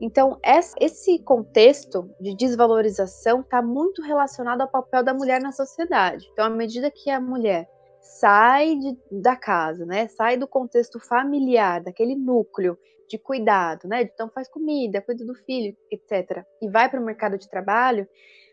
Então, 0.00 0.38
esse 0.78 1.18
contexto 1.20 2.10
de 2.20 2.34
desvalorização 2.34 3.40
está 3.40 3.62
muito 3.62 4.02
relacionado 4.02 4.60
ao 4.60 4.68
papel 4.68 5.02
da 5.02 5.14
mulher 5.14 5.40
na 5.40 5.52
sociedade. 5.52 6.28
Então, 6.32 6.44
à 6.44 6.50
medida 6.50 6.90
que 6.90 7.08
a 7.08 7.20
mulher 7.20 7.68
sai 8.06 8.76
de, 8.76 8.98
da 9.10 9.36
casa, 9.36 9.84
né, 9.84 10.08
sai 10.08 10.36
do 10.36 10.46
contexto 10.46 10.98
familiar, 10.98 11.82
daquele 11.82 12.14
núcleo 12.14 12.78
de 13.08 13.18
cuidado, 13.18 13.86
né, 13.86 14.02
então 14.02 14.28
faz 14.30 14.48
comida, 14.48 15.02
cuida 15.02 15.24
do 15.24 15.34
filho, 15.34 15.76
etc., 15.90 16.44
e 16.60 16.68
vai 16.68 16.88
para 16.88 17.00
o 17.00 17.04
mercado 17.04 17.38
de 17.38 17.48
trabalho, 17.48 18.08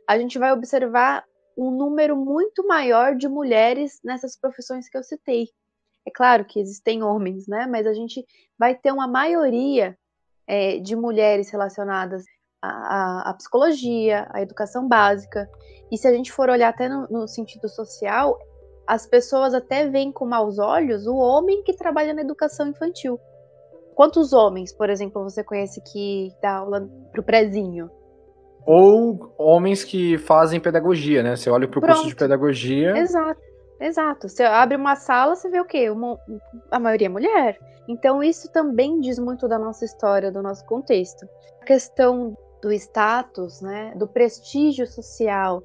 a 0.07 0.17
gente 0.17 0.37
vai 0.37 0.51
observar 0.51 1.23
um 1.57 1.71
número 1.71 2.15
muito 2.15 2.65
maior 2.67 3.15
de 3.15 3.27
mulheres 3.27 3.99
nessas 4.03 4.35
profissões 4.35 4.89
que 4.89 4.97
eu 4.97 5.03
citei. 5.03 5.47
É 6.05 6.11
claro 6.11 6.45
que 6.45 6.59
existem 6.59 7.03
homens, 7.03 7.47
né, 7.47 7.67
mas 7.67 7.87
a 7.87 7.93
gente 7.93 8.25
vai 8.57 8.75
ter 8.75 8.91
uma 8.91 9.07
maioria 9.07 9.97
é, 10.45 10.77
de 10.79 10.95
mulheres 10.95 11.49
relacionadas 11.49 12.25
à, 12.61 13.29
à, 13.29 13.33
psicologia, 13.33 14.27
à 14.31 14.41
educação 14.41 14.87
básica. 14.87 15.49
E 15.91 15.97
se 15.97 16.07
a 16.07 16.13
gente 16.13 16.31
for 16.31 16.49
olhar 16.49 16.69
até 16.69 16.89
no, 16.89 17.07
no 17.07 17.27
sentido 17.27 17.69
social, 17.69 18.37
as 18.87 19.05
pessoas 19.05 19.53
até 19.53 19.87
veem 19.87 20.11
com 20.11 20.25
maus 20.25 20.59
olhos 20.59 21.07
o 21.07 21.15
homem 21.15 21.63
que 21.63 21.73
trabalha 21.73 22.13
na 22.13 22.21
educação 22.21 22.67
infantil. 22.67 23.19
Quantos 23.95 24.33
homens, 24.33 24.73
por 24.73 24.89
exemplo, 24.89 25.23
você 25.23 25.43
conhece 25.43 25.81
que 25.81 26.31
dá 26.41 26.57
aula 26.57 26.89
pro 27.11 27.23
prezinho? 27.23 27.89
Ou 28.65 29.33
homens 29.37 29.83
que 29.83 30.17
fazem 30.17 30.59
pedagogia, 30.59 31.21
né? 31.21 31.35
Você 31.35 31.49
olha 31.49 31.67
para 31.67 31.79
o 31.79 31.81
curso 31.81 32.07
de 32.07 32.15
pedagogia. 32.15 32.97
Exato, 32.97 33.41
exato. 33.79 34.29
Você 34.29 34.43
abre 34.43 34.77
uma 34.77 34.95
sala, 34.95 35.35
você 35.35 35.49
vê 35.49 35.59
o 35.59 35.65
quê? 35.65 35.89
Uma, 35.89 36.17
a 36.71 36.79
maioria 36.79 37.07
é 37.07 37.09
mulher. 37.09 37.59
Então, 37.87 38.23
isso 38.23 38.51
também 38.51 38.99
diz 38.99 39.19
muito 39.19 39.47
da 39.47 39.59
nossa 39.59 39.83
história, 39.83 40.31
do 40.31 40.41
nosso 40.41 40.65
contexto. 40.65 41.27
A 41.61 41.65
questão 41.65 42.35
do 42.61 42.71
status, 42.71 43.61
né, 43.61 43.93
do 43.97 44.07
prestígio 44.07 44.87
social 44.87 45.61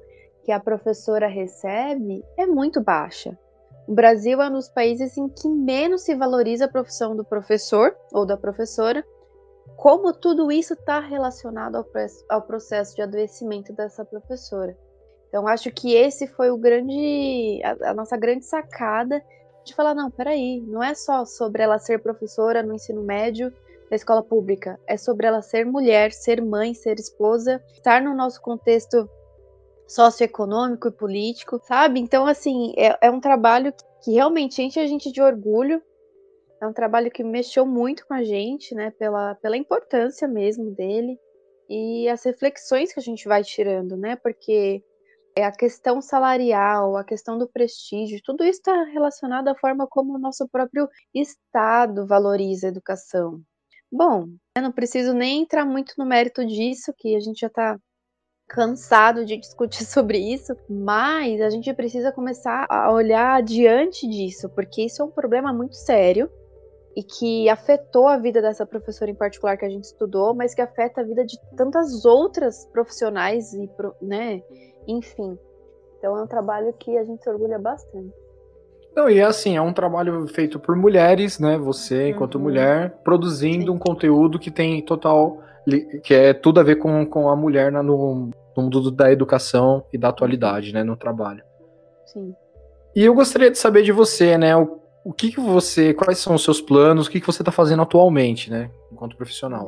que 0.49 0.53
a 0.53 0.59
professora 0.59 1.27
recebe 1.27 2.25
é 2.35 2.47
muito 2.47 2.81
baixa. 2.81 3.37
O 3.87 3.93
Brasil 3.93 4.41
é 4.41 4.49
um 4.49 4.53
dos 4.53 4.67
países 4.67 5.15
em 5.15 5.29
que 5.29 5.47
menos 5.47 6.01
se 6.01 6.15
valoriza 6.15 6.65
a 6.65 6.67
profissão 6.67 7.15
do 7.15 7.23
professor 7.23 7.95
ou 8.11 8.25
da 8.25 8.35
professora, 8.35 9.05
como 9.77 10.11
tudo 10.11 10.51
isso 10.51 10.73
está 10.73 10.99
relacionado 11.01 11.75
ao, 11.75 11.85
ao, 12.27 12.41
processo 12.41 12.95
de 12.95 13.03
adoecimento 13.03 13.71
dessa 13.73 14.03
professora. 14.03 14.75
Então, 15.27 15.47
acho 15.47 15.69
que 15.69 15.93
esse 15.93 16.25
foi 16.25 16.49
o 16.49 16.57
grande, 16.57 17.61
a, 17.63 17.91
a 17.91 17.93
nossa 17.93 18.17
grande 18.17 18.43
sacada 18.43 19.23
de 19.63 19.75
falar, 19.75 19.93
não, 19.93 20.09
peraí, 20.09 20.61
não 20.61 20.81
é 20.81 20.95
só 20.95 21.25
sobre 21.25 21.61
ela 21.61 21.77
ser 21.77 22.01
professora 22.01 22.63
no 22.63 22.73
ensino 22.73 23.03
médio 23.03 23.53
da 23.87 23.95
escola 23.95 24.23
pública, 24.23 24.79
é 24.87 24.97
sobre 24.97 25.27
ela 25.27 25.43
ser 25.43 25.63
mulher, 25.63 26.11
ser 26.11 26.41
mãe, 26.41 26.73
ser 26.73 26.97
esposa, 26.97 27.63
estar 27.71 28.01
no 28.01 28.15
nosso 28.15 28.41
contexto 28.41 29.07
socioeconômico 29.89 30.87
e 30.87 30.91
político, 30.91 31.59
sabe? 31.63 31.99
Então, 31.99 32.27
assim, 32.27 32.73
é, 32.77 32.95
é 33.01 33.09
um 33.09 33.19
trabalho 33.19 33.73
que 34.03 34.11
realmente 34.11 34.61
enche 34.61 34.79
a 34.79 34.85
gente 34.85 35.11
de 35.11 35.21
orgulho, 35.21 35.81
é 36.61 36.67
um 36.67 36.73
trabalho 36.73 37.09
que 37.09 37.23
mexeu 37.23 37.65
muito 37.65 38.05
com 38.05 38.13
a 38.13 38.23
gente, 38.23 38.75
né, 38.75 38.91
pela, 38.91 39.33
pela 39.35 39.57
importância 39.57 40.27
mesmo 40.27 40.71
dele 40.71 41.17
e 41.67 42.07
as 42.07 42.23
reflexões 42.23 42.93
que 42.93 42.99
a 42.99 43.03
gente 43.03 43.27
vai 43.27 43.43
tirando, 43.43 43.97
né, 43.97 44.15
porque 44.15 44.83
é 45.35 45.43
a 45.43 45.51
questão 45.51 46.01
salarial, 46.01 46.95
a 46.95 47.03
questão 47.03 47.37
do 47.37 47.47
prestígio, 47.47 48.21
tudo 48.23 48.43
isso 48.43 48.59
está 48.59 48.83
relacionado 48.83 49.47
à 49.47 49.55
forma 49.55 49.87
como 49.87 50.15
o 50.15 50.19
nosso 50.19 50.47
próprio 50.49 50.87
Estado 51.13 52.05
valoriza 52.05 52.67
a 52.67 52.69
educação. 52.69 53.41
Bom, 53.91 54.27
eu 54.55 54.61
não 54.61 54.71
preciso 54.71 55.13
nem 55.13 55.41
entrar 55.41 55.65
muito 55.65 55.93
no 55.97 56.05
mérito 56.05 56.45
disso, 56.45 56.93
que 56.95 57.15
a 57.15 57.19
gente 57.19 57.39
já 57.39 57.47
está 57.47 57.79
cansado 58.49 59.23
de 59.23 59.37
discutir 59.37 59.85
sobre 59.85 60.17
isso, 60.17 60.53
mas 60.67 61.39
a 61.39 61.49
gente 61.49 61.71
precisa 61.73 62.11
começar 62.11 62.65
a 62.67 62.91
olhar 62.91 63.37
adiante 63.37 64.07
disso, 64.07 64.49
porque 64.49 64.83
isso 64.83 65.01
é 65.01 65.05
um 65.05 65.11
problema 65.11 65.53
muito 65.53 65.75
sério 65.75 66.29
e 66.97 67.03
que 67.03 67.47
afetou 67.47 68.07
a 68.07 68.17
vida 68.17 68.41
dessa 68.41 68.65
professora 68.65 69.11
em 69.11 69.15
particular 69.15 69.55
que 69.55 69.63
a 69.63 69.69
gente 69.69 69.85
estudou, 69.85 70.33
mas 70.33 70.55
que 70.55 70.61
afeta 70.61 71.01
a 71.01 71.03
vida 71.03 71.23
de 71.23 71.39
tantas 71.55 72.03
outras 72.03 72.65
profissionais 72.73 73.53
e, 73.53 73.69
né, 74.01 74.41
enfim. 74.87 75.37
Então 75.97 76.17
é 76.17 76.23
um 76.23 76.27
trabalho 76.27 76.73
que 76.73 76.97
a 76.97 77.03
gente 77.05 77.23
se 77.23 77.29
orgulha 77.29 77.59
bastante. 77.59 78.13
Não, 78.95 79.09
e 79.09 79.19
é 79.19 79.23
assim, 79.23 79.55
é 79.55 79.61
um 79.61 79.71
trabalho 79.71 80.27
feito 80.27 80.59
por 80.59 80.75
mulheres, 80.75 81.39
né? 81.39 81.57
Você, 81.57 82.09
enquanto 82.09 82.35
uhum. 82.35 82.41
mulher, 82.41 82.97
produzindo 83.03 83.65
Sim. 83.65 83.69
um 83.69 83.77
conteúdo 83.77 84.39
que 84.39 84.49
tem 84.49 84.81
total. 84.81 85.41
que 86.03 86.13
é 86.13 86.33
tudo 86.33 86.59
a 86.59 86.63
ver 86.63 86.77
com, 86.77 87.05
com 87.05 87.29
a 87.29 87.35
mulher 87.35 87.71
na, 87.71 87.83
no, 87.83 88.31
no 88.55 88.63
mundo 88.63 88.91
da 88.91 89.11
educação 89.11 89.85
e 89.91 89.97
da 89.97 90.09
atualidade, 90.09 90.73
né? 90.73 90.83
No 90.83 90.95
trabalho. 90.95 91.43
Sim. 92.05 92.35
E 92.95 93.05
eu 93.05 93.13
gostaria 93.13 93.51
de 93.51 93.57
saber 93.57 93.83
de 93.83 93.91
você, 93.91 94.37
né? 94.37 94.55
O, 94.55 94.79
o 95.03 95.13
que, 95.13 95.31
que 95.31 95.39
você. 95.39 95.93
Quais 95.93 96.19
são 96.19 96.35
os 96.35 96.43
seus 96.43 96.61
planos? 96.61 97.07
O 97.07 97.11
que, 97.11 97.19
que 97.19 97.25
você 97.25 97.41
está 97.41 97.51
fazendo 97.51 97.81
atualmente, 97.81 98.49
né? 98.49 98.69
Enquanto 98.91 99.15
profissional. 99.15 99.67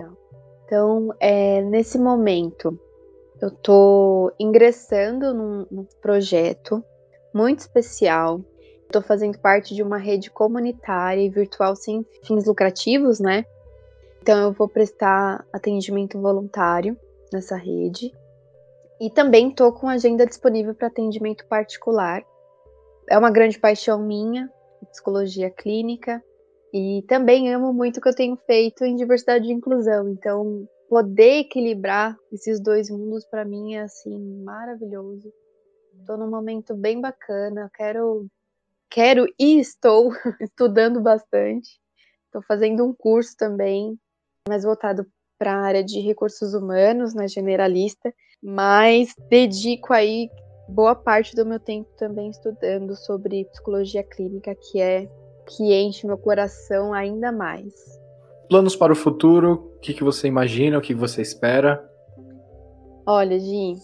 Então, 0.65 1.13
é, 1.19 1.61
nesse 1.61 1.99
momento, 1.99 2.79
eu 3.41 3.49
estou 3.49 4.31
ingressando 4.39 5.33
num, 5.33 5.65
num, 5.69 5.87
projeto 6.01 6.83
muito 7.33 7.59
especial. 7.59 8.41
Estou 8.85 9.01
fazendo 9.01 9.37
parte 9.39 9.73
de 9.73 9.81
uma 9.81 9.97
rede 9.97 10.29
comunitária 10.29 11.21
e 11.21 11.29
virtual 11.29 11.75
sem 11.75 12.05
fins 12.23 12.45
lucrativos, 12.45 13.19
né? 13.19 13.45
Então 14.21 14.37
eu 14.37 14.51
vou 14.51 14.67
prestar 14.67 15.45
atendimento 15.51 16.19
voluntário 16.21 16.95
nessa 17.33 17.55
rede. 17.55 18.13
E 19.01 19.09
também 19.09 19.49
estou 19.49 19.73
com 19.73 19.89
agenda 19.89 20.27
disponível 20.27 20.75
para 20.75 20.85
atendimento 20.85 21.47
particular. 21.47 22.23
É 23.09 23.17
uma 23.17 23.31
grande 23.31 23.57
paixão 23.57 23.99
minha, 23.99 24.47
psicologia 24.91 25.49
clínica. 25.49 26.23
E 26.71 27.03
também 27.07 27.51
amo 27.51 27.73
muito 27.73 27.97
o 27.97 28.01
que 28.01 28.07
eu 28.07 28.15
tenho 28.15 28.37
feito 28.45 28.85
em 28.85 28.95
diversidade 28.95 29.47
e 29.47 29.51
inclusão. 29.51 30.07
Então, 30.07 30.69
poder 30.87 31.39
equilibrar 31.39 32.15
esses 32.31 32.61
dois 32.61 32.91
mundos 32.91 33.25
para 33.25 33.43
mim 33.43 33.73
é 33.73 33.81
assim 33.81 34.19
maravilhoso. 34.43 35.33
Estou 35.99 36.15
num 36.15 36.29
momento 36.29 36.75
bem 36.75 37.01
bacana, 37.01 37.71
quero 37.73 38.27
quero 38.87 39.25
e 39.39 39.59
estou 39.59 40.11
estudando 40.39 41.01
bastante. 41.01 41.79
Estou 42.25 42.43
fazendo 42.43 42.85
um 42.85 42.93
curso 42.93 43.35
também, 43.35 43.99
mais 44.47 44.63
voltado 44.63 45.07
para 45.39 45.53
a 45.53 45.61
área 45.61 45.83
de 45.83 45.99
recursos 46.01 46.53
humanos, 46.53 47.15
na 47.15 47.25
generalista, 47.25 48.13
mas 48.41 49.15
dedico 49.29 49.93
aí 49.93 50.29
boa 50.67 50.95
parte 50.95 51.35
do 51.35 51.45
meu 51.45 51.59
tempo 51.59 51.89
também 51.97 52.29
estudando 52.29 52.95
sobre 52.95 53.45
psicologia 53.45 54.03
clínica, 54.03 54.55
que 54.55 54.81
é 54.81 55.09
que 55.47 55.73
enche 55.73 56.07
meu 56.07 56.17
coração 56.17 56.93
ainda 56.93 57.31
mais 57.31 58.01
planos 58.51 58.75
para 58.75 58.91
o 58.91 58.95
futuro, 58.97 59.71
o 59.77 59.79
que, 59.79 59.93
que 59.93 60.03
você 60.03 60.27
imagina, 60.27 60.77
o 60.77 60.81
que 60.81 60.93
você 60.93 61.21
espera? 61.21 61.89
Olha, 63.05 63.39
Gi, 63.39 63.75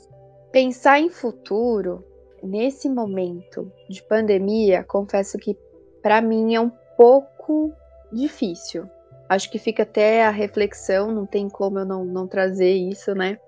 pensar 0.51 0.99
em 0.99 1.09
futuro 1.09 2.03
nesse 2.43 2.89
momento 2.89 3.71
de 3.89 4.03
pandemia, 4.03 4.83
confesso 4.83 5.37
que 5.37 5.57
para 6.03 6.19
mim 6.19 6.53
é 6.53 6.59
um 6.59 6.69
pouco 6.97 7.71
difícil. 8.11 8.89
Acho 9.29 9.49
que 9.49 9.57
fica 9.57 9.83
até 9.83 10.25
a 10.25 10.31
reflexão, 10.31 11.13
não 11.13 11.25
tem 11.25 11.47
como 11.47 11.79
eu 11.79 11.85
não, 11.85 12.03
não 12.03 12.27
trazer 12.27 12.73
isso, 12.73 13.15
né? 13.15 13.39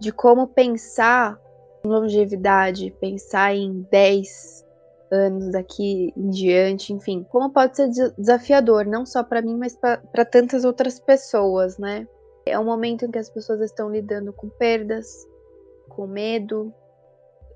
De 0.00 0.10
como 0.10 0.48
pensar 0.48 1.38
em 1.84 1.88
longevidade, 1.88 2.90
pensar 3.00 3.54
em 3.54 3.86
10, 3.90 4.60
anos 5.10 5.50
daqui 5.50 6.12
em 6.16 6.30
diante, 6.30 6.92
enfim, 6.92 7.26
como 7.28 7.50
pode 7.50 7.76
ser 7.76 7.88
desafiador, 8.16 8.86
não 8.86 9.04
só 9.04 9.24
para 9.24 9.42
mim, 9.42 9.56
mas 9.56 9.76
para 9.76 10.24
tantas 10.24 10.64
outras 10.64 11.00
pessoas, 11.00 11.76
né? 11.78 12.06
É 12.46 12.58
um 12.58 12.64
momento 12.64 13.04
em 13.04 13.10
que 13.10 13.18
as 13.18 13.28
pessoas 13.28 13.60
estão 13.60 13.90
lidando 13.90 14.32
com 14.32 14.48
perdas, 14.48 15.26
com 15.88 16.06
medo, 16.06 16.72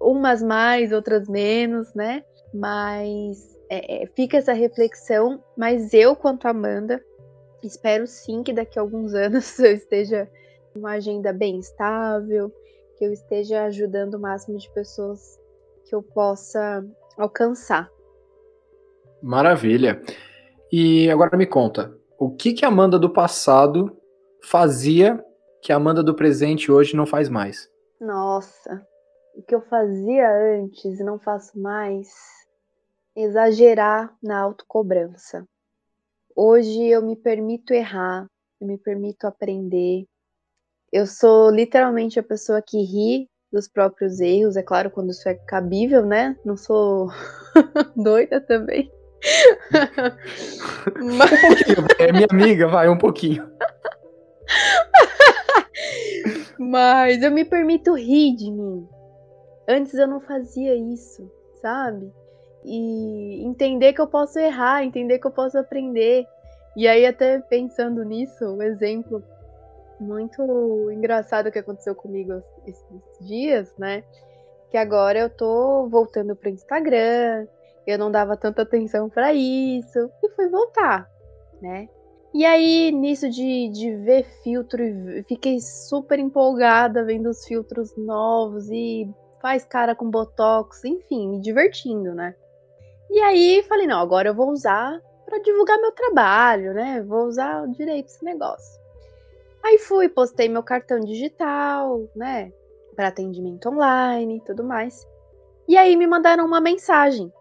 umas 0.01 0.43
mais, 0.43 0.93
outras 0.93 1.29
menos, 1.29 1.95
né? 1.95 2.25
Mas 2.53 3.57
é, 3.71 4.03
é, 4.03 4.07
fica 4.09 4.37
essa 4.37 4.53
reflexão. 4.53 5.43
Mas 5.57 5.95
eu, 5.95 6.15
quanto 6.15 6.47
Amanda, 6.47 7.03
espero 7.63 8.07
sim 8.07 8.43
que 8.43 8.53
daqui 8.53 8.79
a 8.79 8.83
alguns 8.83 9.15
anos 9.15 9.59
eu 9.59 9.73
esteja 9.73 10.29
uma 10.77 10.93
agenda 10.93 11.33
bem 11.33 11.59
estável, 11.59 12.53
que 12.97 13.05
eu 13.05 13.13
esteja 13.13 13.65
ajudando 13.65 14.15
o 14.15 14.21
máximo 14.21 14.59
de 14.59 14.71
pessoas 14.73 15.39
que 15.85 15.95
eu 15.95 16.03
possa 16.03 16.85
alcançar. 17.17 17.91
Maravilha. 19.23 20.03
E 20.71 21.09
agora 21.11 21.37
me 21.37 21.47
conta, 21.47 21.97
o 22.19 22.31
que, 22.31 22.53
que 22.53 22.65
a 22.65 22.69
Amanda 22.69 22.99
do 22.99 23.11
passado 23.11 23.97
fazia 24.43 25.25
que 25.63 25.73
a 25.73 25.77
Amanda 25.77 26.03
do 26.03 26.15
presente 26.15 26.71
hoje 26.71 26.97
não 26.97 27.07
faz 27.07 27.29
mais? 27.29 27.71
Nossa, 28.01 28.87
o 29.35 29.43
que 29.43 29.55
eu 29.55 29.63
fazia 29.63 30.31
antes 30.59 31.01
e 31.01 31.05
não 31.05 31.19
faço 31.19 31.59
mais, 31.59 32.09
exagerar 33.17 34.15
na 34.23 34.41
autocobrança. 34.41 35.47
Hoje 36.37 36.85
eu 36.85 37.01
me 37.01 37.17
permito 37.17 37.73
errar, 37.73 38.27
eu 38.61 38.67
me 38.67 38.77
permito 38.77 39.27
aprender. 39.27 40.05
Eu 40.95 41.07
sou 41.09 41.51
literalmente 41.51 42.21
a 42.21 42.23
pessoa 42.23 42.63
que 42.63 42.79
ri 42.79 43.29
dos 43.53 43.67
próprios 43.67 44.21
erros, 44.21 44.57
é 44.57 44.63
claro, 44.63 44.93
quando 44.93 45.11
isso 45.11 45.29
é 45.29 45.35
cabível, 45.35 46.07
né? 46.07 46.37
Não 46.45 46.57
sou 46.57 47.09
doida 47.97 48.41
também. 48.41 48.89
Mas... 51.19 51.33
Um 51.33 51.51
pouquinho, 51.51 51.87
é 51.99 52.13
minha 52.13 52.29
amiga, 52.31 52.69
vai, 52.69 52.89
um 52.89 52.97
pouquinho. 52.97 53.51
Mas 56.61 57.21
eu 57.25 57.33
me 57.33 57.45
permito 57.45 57.95
rir 57.95 58.37
de 58.37 58.53
mim. 58.53 58.87
Antes 59.69 59.95
eu 59.95 60.07
não 60.07 60.21
fazia 60.21 60.77
isso, 60.77 61.29
sabe? 61.61 62.09
E 62.65 63.45
entender 63.45 63.95
que 63.95 64.01
eu 64.01 64.07
posso 64.07 64.39
errar, 64.39 64.85
entender 64.85 65.19
que 65.19 65.27
eu 65.27 65.33
posso 65.33 65.59
aprender. 65.59 66.25
E 66.77 66.87
aí, 66.87 67.05
até 67.05 67.41
pensando 67.41 68.05
nisso, 68.05 68.45
o 68.45 68.59
um 68.59 68.63
exemplo 68.63 69.25
muito 70.01 70.43
engraçado 70.91 71.51
que 71.51 71.59
aconteceu 71.59 71.95
comigo 71.95 72.43
esses 72.67 73.19
dias, 73.21 73.75
né? 73.79 74.03
Que 74.71 74.77
agora 74.77 75.19
eu 75.19 75.31
tô 75.31 75.89
voltando 75.89 76.35
pro 76.35 76.49
Instagram, 76.49 77.47
eu 77.87 77.99
não 77.99 78.11
dava 78.11 78.37
tanta 78.37 78.63
atenção 78.63 79.09
para 79.09 79.33
isso, 79.33 80.11
e 80.23 80.29
fui 80.31 80.49
voltar, 80.49 81.11
né? 81.61 81.89
E 82.33 82.45
aí, 82.45 82.91
nisso 82.91 83.31
de, 83.31 83.69
de 83.69 83.95
ver 83.95 84.25
filtro, 84.43 84.83
fiquei 85.29 85.61
super 85.61 86.19
empolgada 86.19 87.05
vendo 87.05 87.29
os 87.29 87.47
filtros 87.47 87.97
novos 87.97 88.69
e 88.71 89.09
faz 89.41 89.65
cara 89.65 89.95
com 89.95 90.11
botox, 90.11 90.85
enfim, 90.85 91.29
me 91.29 91.41
divertindo, 91.41 92.13
né? 92.13 92.35
E 93.09 93.21
aí 93.21 93.63
falei, 93.69 93.87
não, 93.87 94.01
agora 94.01 94.31
eu 94.31 94.35
vou 94.35 94.51
usar 94.51 95.01
para 95.25 95.39
divulgar 95.39 95.81
meu 95.81 95.93
trabalho, 95.93 96.75
né? 96.75 97.03
Vou 97.03 97.27
usar 97.27 97.67
direito 97.69 98.07
esse 98.07 98.25
negócio. 98.25 98.84
Aí 99.65 99.79
fui, 99.79 100.09
postei 100.11 100.49
meu 100.49 100.63
cartão 100.63 101.01
digital, 101.01 102.07
né? 102.15 102.53
Para 102.95 103.09
atendimento 103.09 103.71
online 103.71 104.37
e 104.37 104.45
tudo 104.45 104.63
mais. 104.63 105.07
E 105.67 105.77
aí 105.77 105.97
me 105.97 106.07
mandaram 106.07 106.45
uma 106.45 106.61
mensagem 106.61 107.33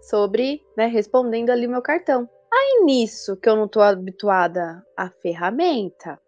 sobre, 0.00 0.62
né, 0.76 0.86
respondendo 0.86 1.50
ali 1.50 1.66
meu 1.66 1.82
cartão. 1.82 2.28
Aí 2.52 2.84
nisso, 2.84 3.36
que 3.36 3.48
eu 3.48 3.56
não 3.56 3.66
tô 3.66 3.80
habituada 3.80 4.86
à 4.96 5.10
ferramenta, 5.10 6.18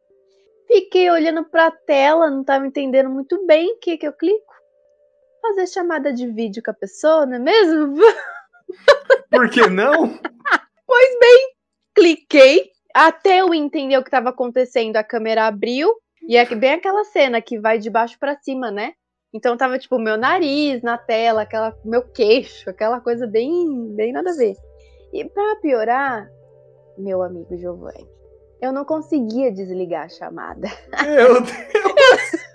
fiquei 0.67 1.09
olhando 1.09 1.45
para 1.45 1.69
a 1.69 1.71
tela, 1.71 2.29
não 2.29 2.43
tava 2.43 2.67
entendendo 2.67 3.09
muito 3.09 3.47
bem 3.47 3.75
o 3.75 3.79
que 3.79 3.97
que 3.97 4.07
eu 4.09 4.13
clico. 4.13 4.53
Fazer 5.41 5.69
chamada 5.69 6.13
de 6.13 6.27
vídeo 6.27 6.63
com 6.65 6.73
a 6.73 6.75
pessoa, 6.75 7.25
não 7.25 7.37
é 7.37 7.39
mesmo? 7.39 7.97
Por 9.31 9.49
que 9.49 9.69
não? 9.69 10.19
pois 10.85 11.19
bem, 11.21 11.55
cliquei, 11.95 12.73
até 12.95 13.41
eu 13.41 13.55
entender 13.55 13.97
o 13.97 14.03
que 14.03 14.09
estava 14.09 14.31
acontecendo, 14.31 14.97
a 14.97 15.05
câmera 15.05 15.47
abriu, 15.47 15.95
e 16.27 16.37
é 16.37 16.45
bem 16.55 16.73
aquela 16.73 17.05
cena 17.05 17.41
que 17.41 17.59
vai 17.59 17.79
de 17.79 17.91
baixo 17.91 18.19
para 18.19 18.37
cima, 18.37 18.71
né? 18.71 18.93
Então 19.33 19.57
tava 19.57 19.79
tipo 19.79 19.99
meu 19.99 20.17
nariz 20.17 20.83
na 20.83 20.97
tela, 20.97 21.43
aquela 21.43 21.77
meu 21.85 22.03
queixo, 22.03 22.69
aquela 22.71 23.01
coisa 23.01 23.27
bem, 23.27 23.95
bem 23.95 24.13
nada 24.13 24.31
a 24.31 24.35
ver. 24.35 24.55
E 25.13 25.25
para 25.25 25.57
piorar, 25.57 26.29
meu 26.97 27.23
amigo 27.23 27.57
Giovanni, 27.57 28.07
eu 28.61 28.73
não 28.73 28.85
conseguia 28.85 29.53
desligar 29.53 30.07
a 30.07 30.09
chamada. 30.09 30.69
Meu 31.05 31.41
Deus! 31.41 32.49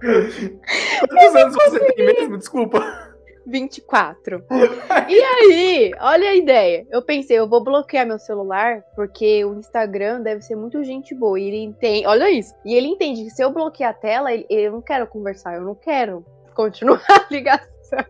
Quantos 1.08 1.36
anos 1.36 1.54
você 1.54 1.92
tem 1.92 2.06
mesmo? 2.06 2.38
Desculpa. 2.38 3.09
24. 3.46 4.44
e 5.08 5.20
aí, 5.20 5.92
olha 6.00 6.30
a 6.30 6.34
ideia. 6.34 6.86
Eu 6.90 7.02
pensei, 7.02 7.38
eu 7.38 7.48
vou 7.48 7.62
bloquear 7.62 8.06
meu 8.06 8.18
celular, 8.18 8.82
porque 8.94 9.44
o 9.44 9.54
Instagram 9.54 10.22
deve 10.22 10.42
ser 10.42 10.56
muito 10.56 10.82
gente 10.84 11.14
boa. 11.14 11.38
E 11.38 11.48
ele 11.48 11.62
entende. 11.62 12.06
Olha 12.06 12.30
isso. 12.30 12.54
E 12.64 12.74
ele 12.74 12.88
entende 12.88 13.24
que 13.24 13.30
se 13.30 13.42
eu 13.42 13.50
bloquear 13.50 13.90
a 13.90 13.94
tela, 13.94 14.32
ele, 14.32 14.46
eu 14.48 14.72
não 14.72 14.82
quero 14.82 15.06
conversar, 15.06 15.54
eu 15.54 15.62
não 15.62 15.74
quero 15.74 16.24
continuar 16.54 17.02
a 17.08 17.26
ligação. 17.30 18.04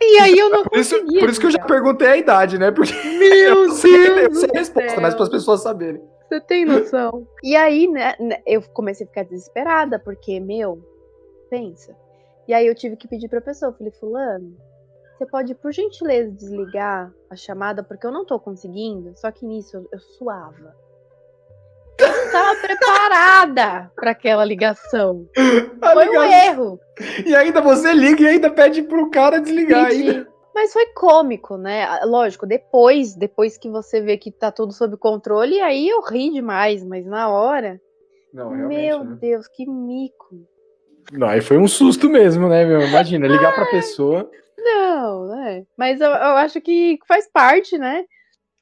E 0.00 0.18
aí 0.18 0.36
eu 0.36 0.50
não 0.50 0.64
por 0.64 0.78
isso, 0.78 0.98
Por 1.04 1.30
isso 1.30 1.40
que 1.40 1.46
eu 1.46 1.50
já 1.50 1.64
perguntei 1.64 2.08
a 2.08 2.16
idade, 2.16 2.58
né? 2.58 2.70
Porque 2.70 2.92
Meu 3.18 3.64
eu 3.64 3.70
sei, 3.70 3.92
Deus 3.92 4.18
eu 4.18 4.34
sei 4.34 4.50
a 4.52 4.58
resposta, 4.58 5.00
mas 5.00 5.14
para 5.14 5.22
as 5.22 5.28
pessoas 5.28 5.62
saberem. 5.62 6.02
Você 6.28 6.40
tem 6.40 6.64
noção? 6.64 7.26
E 7.42 7.54
aí, 7.54 7.86
né, 7.86 8.14
né, 8.18 8.42
eu 8.46 8.62
comecei 8.72 9.04
a 9.04 9.08
ficar 9.08 9.24
desesperada, 9.24 9.98
porque, 9.98 10.40
meu, 10.40 10.82
pensa. 11.50 11.94
E 12.52 12.54
aí 12.54 12.66
eu 12.66 12.74
tive 12.74 12.96
que 12.96 13.08
pedir 13.08 13.30
pra 13.30 13.40
pessoa, 13.40 13.70
eu 13.70 13.74
falei, 13.78 13.90
fulano, 13.92 14.54
você 15.16 15.24
pode, 15.24 15.54
por 15.54 15.72
gentileza, 15.72 16.30
desligar 16.30 17.10
a 17.30 17.34
chamada, 17.34 17.82
porque 17.82 18.06
eu 18.06 18.12
não 18.12 18.26
tô 18.26 18.38
conseguindo. 18.38 19.14
Só 19.16 19.30
que 19.30 19.46
nisso 19.46 19.78
eu, 19.78 19.88
eu 19.90 19.98
suava. 19.98 20.76
Eu 21.98 22.08
não 22.08 22.30
tava 22.30 22.60
preparada 22.60 23.90
para 23.96 24.10
aquela 24.10 24.44
ligação. 24.44 25.26
A 25.80 25.92
foi 25.94 26.04
ligação. 26.04 26.28
um 26.28 26.30
erro. 26.30 26.80
E 27.24 27.34
ainda 27.34 27.62
você 27.62 27.94
liga 27.94 28.22
e 28.22 28.28
ainda 28.28 28.50
pede 28.50 28.82
pro 28.82 29.08
cara 29.08 29.40
desligar 29.40 29.88
pedi. 29.88 30.10
ainda. 30.10 30.28
Mas 30.54 30.74
foi 30.74 30.84
cômico, 30.88 31.56
né? 31.56 31.86
Lógico, 32.04 32.46
depois, 32.46 33.14
depois 33.14 33.56
que 33.56 33.70
você 33.70 34.02
vê 34.02 34.18
que 34.18 34.30
tá 34.30 34.52
tudo 34.52 34.74
sob 34.74 34.98
controle, 34.98 35.58
aí 35.62 35.88
eu 35.88 36.02
ri 36.02 36.30
demais, 36.30 36.84
mas 36.84 37.06
na 37.06 37.30
hora. 37.30 37.80
Não, 38.30 38.50
meu 38.50 39.04
né? 39.04 39.16
Deus, 39.18 39.48
que 39.48 39.64
mico. 39.66 40.51
Não, 41.12 41.28
aí 41.28 41.42
foi 41.42 41.58
um 41.58 41.68
susto 41.68 42.08
mesmo, 42.08 42.48
né, 42.48 42.64
meu? 42.64 42.80
Imagina, 42.80 43.28
ligar 43.28 43.54
pra 43.54 43.66
pessoa. 43.66 44.30
Não, 44.56 45.34
é. 45.44 45.64
Mas 45.76 46.00
eu, 46.00 46.08
eu 46.08 46.36
acho 46.36 46.60
que 46.60 46.98
faz 47.06 47.28
parte, 47.30 47.76
né? 47.76 48.04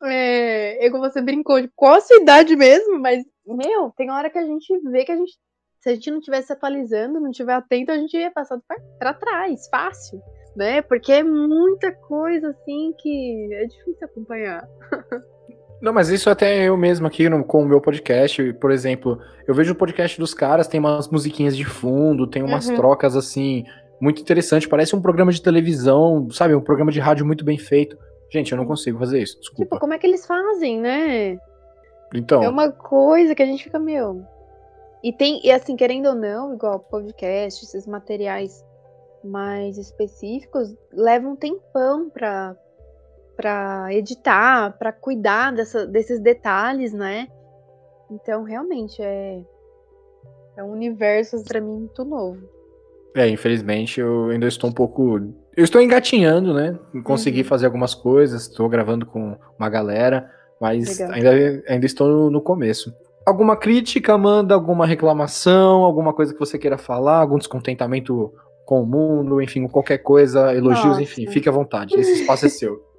É, 0.03 0.87
é 0.87 0.91
como 0.91 1.09
você 1.09 1.21
brincou, 1.21 1.61
de 1.61 1.69
qual 1.77 1.95
a 1.95 2.01
sua 2.01 2.17
idade 2.17 2.57
mesmo, 2.57 2.99
mas, 2.99 3.25
meu, 3.47 3.93
tem 3.97 4.11
hora 4.11 4.31
que 4.31 4.39
a 4.39 4.45
gente 4.45 4.67
vê 4.91 5.05
que 5.05 5.13
a 5.13 5.17
gente. 5.17 5.33
Se 5.79 5.89
a 5.89 5.95
gente 5.95 6.11
não 6.11 6.21
tivesse 6.21 6.53
atualizando, 6.53 7.21
não 7.21 7.31
tiver 7.31 7.55
atento, 7.55 7.91
a 7.91 7.97
gente 7.97 8.15
ia 8.15 8.31
passar 8.31 8.59
para 8.99 9.15
trás, 9.15 9.67
fácil, 9.69 10.21
né? 10.55 10.83
Porque 10.83 11.11
é 11.11 11.23
muita 11.23 11.91
coisa 11.93 12.51
assim 12.51 12.93
que 12.99 13.49
é 13.55 13.65
difícil 13.65 14.07
acompanhar. 14.07 14.67
Não, 15.81 15.93
mas 15.93 16.11
isso 16.11 16.29
até 16.29 16.69
eu 16.69 16.77
mesmo 16.77 17.07
aqui 17.07 17.29
no, 17.29 17.43
com 17.43 17.63
o 17.63 17.67
meu 17.67 17.81
podcast, 17.81 18.53
por 18.55 18.71
exemplo, 18.71 19.19
eu 19.47 19.55
vejo 19.55 19.73
o 19.73 19.77
podcast 19.77 20.19
dos 20.21 20.35
caras, 20.35 20.69
tem 20.69 20.79
umas 20.79 21.09
musiquinhas 21.09 21.57
de 21.57 21.65
fundo, 21.65 22.27
tem 22.27 22.43
umas 22.43 22.69
uhum. 22.69 22.77
trocas 22.77 23.17
assim, 23.17 23.65
muito 24.01 24.21
interessante, 24.21 24.69
parece 24.69 24.95
um 24.95 25.01
programa 25.01 25.33
de 25.33 25.41
televisão, 25.41 26.31
sabe, 26.31 26.55
um 26.55 26.61
programa 26.61 26.93
de 26.93 27.01
rádio 27.01 27.25
muito 27.25 27.45
bem 27.45 27.57
feito. 27.57 27.97
Gente, 28.31 28.53
eu 28.53 28.59
não 28.59 28.67
consigo 28.67 28.99
fazer 28.99 29.23
isso, 29.23 29.41
desculpa. 29.41 29.65
Tipo, 29.65 29.81
como 29.81 29.95
é 29.95 29.99
que 29.99 30.07
eles 30.07 30.27
fazem, 30.27 30.81
né? 30.81 31.39
Então. 32.15 32.43
É 32.43 32.49
uma 32.49 32.71
coisa 32.71 33.35
que 33.35 33.43
a 33.43 33.47
gente 33.47 33.65
fica, 33.65 33.79
meu. 33.79 34.25
E 35.03 35.13
tem, 35.13 35.41
e 35.45 35.51
assim, 35.51 35.77
querendo 35.77 36.11
ou 36.11 36.15
não, 36.15 36.55
igual 36.55 36.79
podcast, 36.79 37.65
esses 37.65 37.87
materiais 37.87 38.65
mais 39.25 39.79
específicos, 39.79 40.75
levam 40.93 41.33
um 41.33 41.37
tempão 41.37 42.11
pra, 42.11 42.55
para 43.41 43.89
editar, 43.95 44.77
para 44.79 44.93
cuidar 44.93 45.51
dessa, 45.51 45.87
desses 45.87 46.21
detalhes, 46.21 46.93
né? 46.93 47.27
Então, 48.11 48.43
realmente, 48.43 49.01
é, 49.01 49.41
é 50.59 50.63
um 50.63 50.73
universo 50.73 51.43
para 51.45 51.59
mim 51.59 51.79
muito 51.79 52.05
novo. 52.05 52.39
É, 53.17 53.27
infelizmente 53.29 53.99
eu 53.99 54.29
ainda 54.29 54.47
estou 54.47 54.69
um 54.69 54.73
pouco. 54.73 55.19
Eu 55.57 55.65
estou 55.65 55.81
engatinhando, 55.81 56.53
né? 56.53 56.79
Consegui 57.03 57.41
uhum. 57.41 57.47
fazer 57.47 57.67
algumas 57.67 57.95
coisas, 57.95 58.43
estou 58.43 58.69
gravando 58.69 59.07
com 59.07 59.37
uma 59.59 59.69
galera, 59.71 60.31
mas 60.61 61.01
ainda, 61.01 61.31
ainda 61.67 61.87
estou 61.87 62.07
no, 62.07 62.31
no 62.31 62.41
começo. 62.43 62.95
Alguma 63.27 63.57
crítica, 63.57 64.13
Amanda? 64.13 64.55
Alguma 64.55 64.87
reclamação? 64.87 65.83
Alguma 65.83 66.13
coisa 66.13 66.33
que 66.33 66.39
você 66.39 66.59
queira 66.59 66.77
falar? 66.77 67.17
Algum 67.21 67.39
descontentamento 67.39 68.33
com 68.67 68.83
o 68.83 68.87
mundo? 68.87 69.41
Enfim, 69.41 69.67
qualquer 69.67 69.99
coisa, 69.99 70.55
elogios, 70.55 70.87
Nossa. 70.87 71.03
enfim, 71.03 71.27
fique 71.27 71.49
à 71.49 71.53
vontade. 71.53 71.99
Esse 71.99 72.21
espaço 72.21 72.47
é 72.47 72.49
seu. 72.49 72.85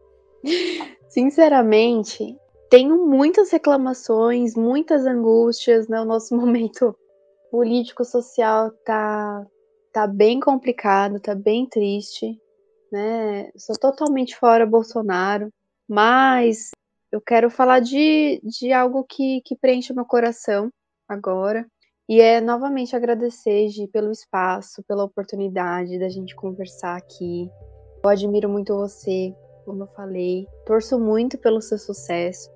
Sinceramente, 1.09 2.37
tenho 2.69 3.05
muitas 3.05 3.51
reclamações, 3.51 4.55
muitas 4.55 5.05
angústias, 5.05 5.87
né? 5.87 5.99
O 6.01 6.05
nosso 6.05 6.35
momento 6.37 6.95
político 7.51 8.05
social 8.05 8.71
tá 8.85 9.45
tá 9.91 10.07
bem 10.07 10.39
complicado, 10.39 11.19
tá 11.19 11.35
bem 11.35 11.67
triste, 11.67 12.39
né? 12.91 13.51
Sou 13.57 13.77
totalmente 13.77 14.37
fora 14.37 14.65
Bolsonaro, 14.65 15.49
mas 15.87 16.71
eu 17.11 17.19
quero 17.19 17.49
falar 17.49 17.81
de, 17.81 18.41
de 18.41 18.71
algo 18.71 19.03
que, 19.03 19.41
que 19.41 19.53
preenche 19.53 19.91
o 19.91 19.95
meu 19.95 20.05
coração 20.05 20.69
agora. 21.07 21.67
E 22.07 22.21
é 22.21 22.39
novamente 22.39 22.95
agradecer, 22.95 23.67
Gi, 23.69 23.87
pelo 23.87 24.11
espaço, 24.11 24.83
pela 24.87 25.03
oportunidade 25.03 25.99
da 25.99 26.09
gente 26.09 26.35
conversar 26.35 26.95
aqui. 26.97 27.49
Eu 28.03 28.09
admiro 28.09 28.49
muito 28.49 28.75
você, 28.75 29.33
como 29.65 29.83
eu 29.83 29.87
falei. 29.87 30.47
Torço 30.65 30.99
muito 30.99 31.37
pelo 31.37 31.61
seu 31.61 31.77
sucesso. 31.77 32.49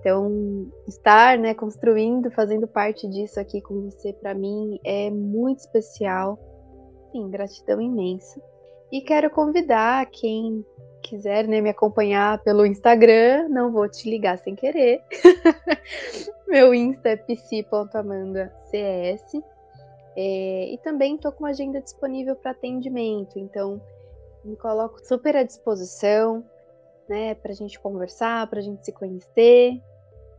Então, 0.00 0.70
estar, 0.86 1.38
né, 1.38 1.54
construindo, 1.54 2.30
fazendo 2.30 2.68
parte 2.68 3.08
disso 3.08 3.40
aqui 3.40 3.60
com 3.60 3.90
você, 3.90 4.12
para 4.12 4.34
mim, 4.34 4.78
é 4.84 5.10
muito 5.10 5.60
especial. 5.60 6.38
Sim, 7.10 7.28
gratidão 7.28 7.80
imensa. 7.80 8.40
E 8.92 9.00
quero 9.00 9.28
convidar 9.30 10.06
quem 10.06 10.64
quiser 11.02 11.46
né, 11.48 11.60
me 11.60 11.70
acompanhar 11.70 12.42
pelo 12.42 12.64
Instagram, 12.66 13.48
não 13.48 13.72
vou 13.72 13.88
te 13.88 14.08
ligar 14.08 14.38
sem 14.38 14.54
querer. 14.54 15.02
Meu 16.46 16.72
Insta 16.72 17.10
é 17.10 17.16
psi.amandacs. 17.16 18.70
É, 20.18 20.72
e 20.72 20.78
também 20.78 21.16
estou 21.16 21.30
com 21.32 21.44
agenda 21.44 21.80
disponível 21.80 22.34
para 22.36 22.52
atendimento, 22.52 23.38
então 23.38 23.80
me 24.46 24.56
coloco 24.56 25.04
super 25.04 25.36
à 25.36 25.42
disposição, 25.42 26.44
né, 27.08 27.34
para 27.34 27.52
a 27.52 27.54
gente 27.54 27.78
conversar, 27.78 28.46
para 28.48 28.60
a 28.60 28.62
gente 28.62 28.84
se 28.84 28.92
conhecer. 28.92 29.80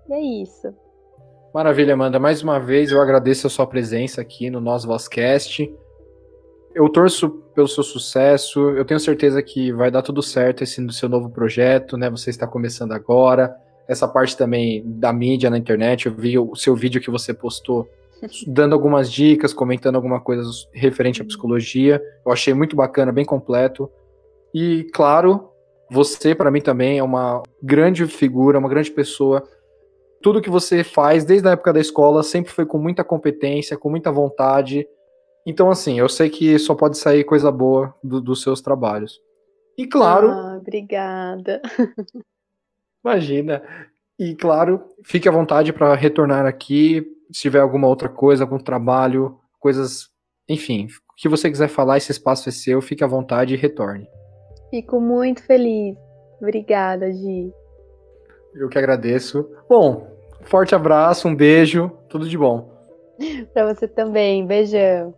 E 0.09 0.13
é 0.13 0.19
isso. 0.19 0.73
Maravilha, 1.53 1.93
Amanda. 1.93 2.19
Mais 2.19 2.41
uma 2.41 2.59
vez 2.59 2.91
eu 2.91 3.01
agradeço 3.01 3.47
a 3.47 3.49
sua 3.49 3.65
presença 3.67 4.21
aqui 4.21 4.49
no 4.49 4.61
nosso 4.61 4.87
Vozcast. 4.87 5.73
Eu 6.73 6.89
torço 6.89 7.29
pelo 7.55 7.67
seu 7.67 7.83
sucesso. 7.83 8.69
Eu 8.71 8.85
tenho 8.85 8.99
certeza 8.99 9.41
que 9.41 9.71
vai 9.71 9.89
dar 9.89 10.01
tudo 10.01 10.21
certo 10.21 10.63
esse 10.63 10.79
no 10.79 10.91
seu 10.91 11.09
novo 11.09 11.29
projeto, 11.29 11.97
né? 11.97 12.09
Você 12.09 12.29
está 12.29 12.45
começando 12.45 12.91
agora. 12.91 13.55
Essa 13.87 14.07
parte 14.07 14.37
também 14.37 14.83
da 14.85 15.11
mídia 15.11 15.49
na 15.49 15.57
internet, 15.57 16.05
eu 16.05 16.13
vi 16.13 16.37
o 16.37 16.55
seu 16.55 16.75
vídeo 16.75 17.01
que 17.01 17.09
você 17.09 17.33
postou 17.33 17.87
dando 18.47 18.73
algumas 18.73 19.11
dicas, 19.11 19.53
comentando 19.53 19.95
alguma 19.95 20.19
coisa 20.19 20.43
referente 20.73 21.21
à 21.21 21.25
psicologia. 21.25 22.01
Eu 22.25 22.31
achei 22.31 22.53
muito 22.53 22.75
bacana, 22.75 23.11
bem 23.11 23.25
completo. 23.25 23.89
E, 24.53 24.85
claro, 24.93 25.49
você, 25.89 26.35
para 26.35 26.51
mim, 26.51 26.61
também 26.61 26.97
é 26.97 27.03
uma 27.03 27.43
grande 27.61 28.05
figura, 28.07 28.59
uma 28.59 28.69
grande 28.69 28.91
pessoa. 28.91 29.43
Tudo 30.21 30.41
que 30.41 30.49
você 30.49 30.83
faz, 30.83 31.23
desde 31.23 31.47
a 31.47 31.51
época 31.51 31.73
da 31.73 31.79
escola, 31.79 32.23
sempre 32.23 32.51
foi 32.51 32.65
com 32.65 32.77
muita 32.77 33.03
competência, 33.03 33.77
com 33.77 33.89
muita 33.89 34.11
vontade. 34.11 34.87
Então, 35.45 35.69
assim, 35.69 35.99
eu 35.99 36.09
sei 36.09 36.29
que 36.29 36.57
só 36.59 36.75
pode 36.75 36.97
sair 36.97 37.23
coisa 37.23 37.51
boa 37.51 37.95
do, 38.03 38.19
dos 38.19 38.41
seus 38.41 38.61
trabalhos. 38.61 39.21
E, 39.77 39.85
claro. 39.85 40.29
Ah, 40.29 40.57
obrigada. 40.59 41.61
Imagina. 43.05 43.61
E, 44.19 44.33
claro, 44.35 44.83
fique 45.03 45.29
à 45.29 45.31
vontade 45.31 45.71
para 45.71 45.93
retornar 45.93 46.45
aqui, 46.45 47.05
se 47.31 47.41
tiver 47.41 47.59
alguma 47.59 47.87
outra 47.87 48.09
coisa, 48.09 48.43
algum 48.43 48.57
trabalho, 48.57 49.37
coisas, 49.59 50.09
enfim, 50.49 50.85
o 50.85 51.15
que 51.15 51.29
você 51.29 51.49
quiser 51.49 51.67
falar, 51.67 51.97
esse 51.97 52.11
espaço 52.11 52.49
é 52.49 52.51
seu, 52.51 52.81
fique 52.81 53.03
à 53.03 53.07
vontade 53.07 53.53
e 53.53 53.57
retorne. 53.57 54.07
Fico 54.69 54.99
muito 54.99 55.43
feliz. 55.43 55.95
Obrigada, 56.41 57.11
Gi. 57.11 57.51
Eu 58.55 58.69
que 58.69 58.77
agradeço. 58.77 59.47
Bom, 59.69 60.07
forte 60.43 60.75
abraço, 60.75 61.27
um 61.27 61.35
beijo, 61.35 61.89
tudo 62.09 62.27
de 62.27 62.37
bom. 62.37 62.77
para 63.53 63.73
você 63.73 63.87
também. 63.87 64.45
Beijão. 64.45 65.13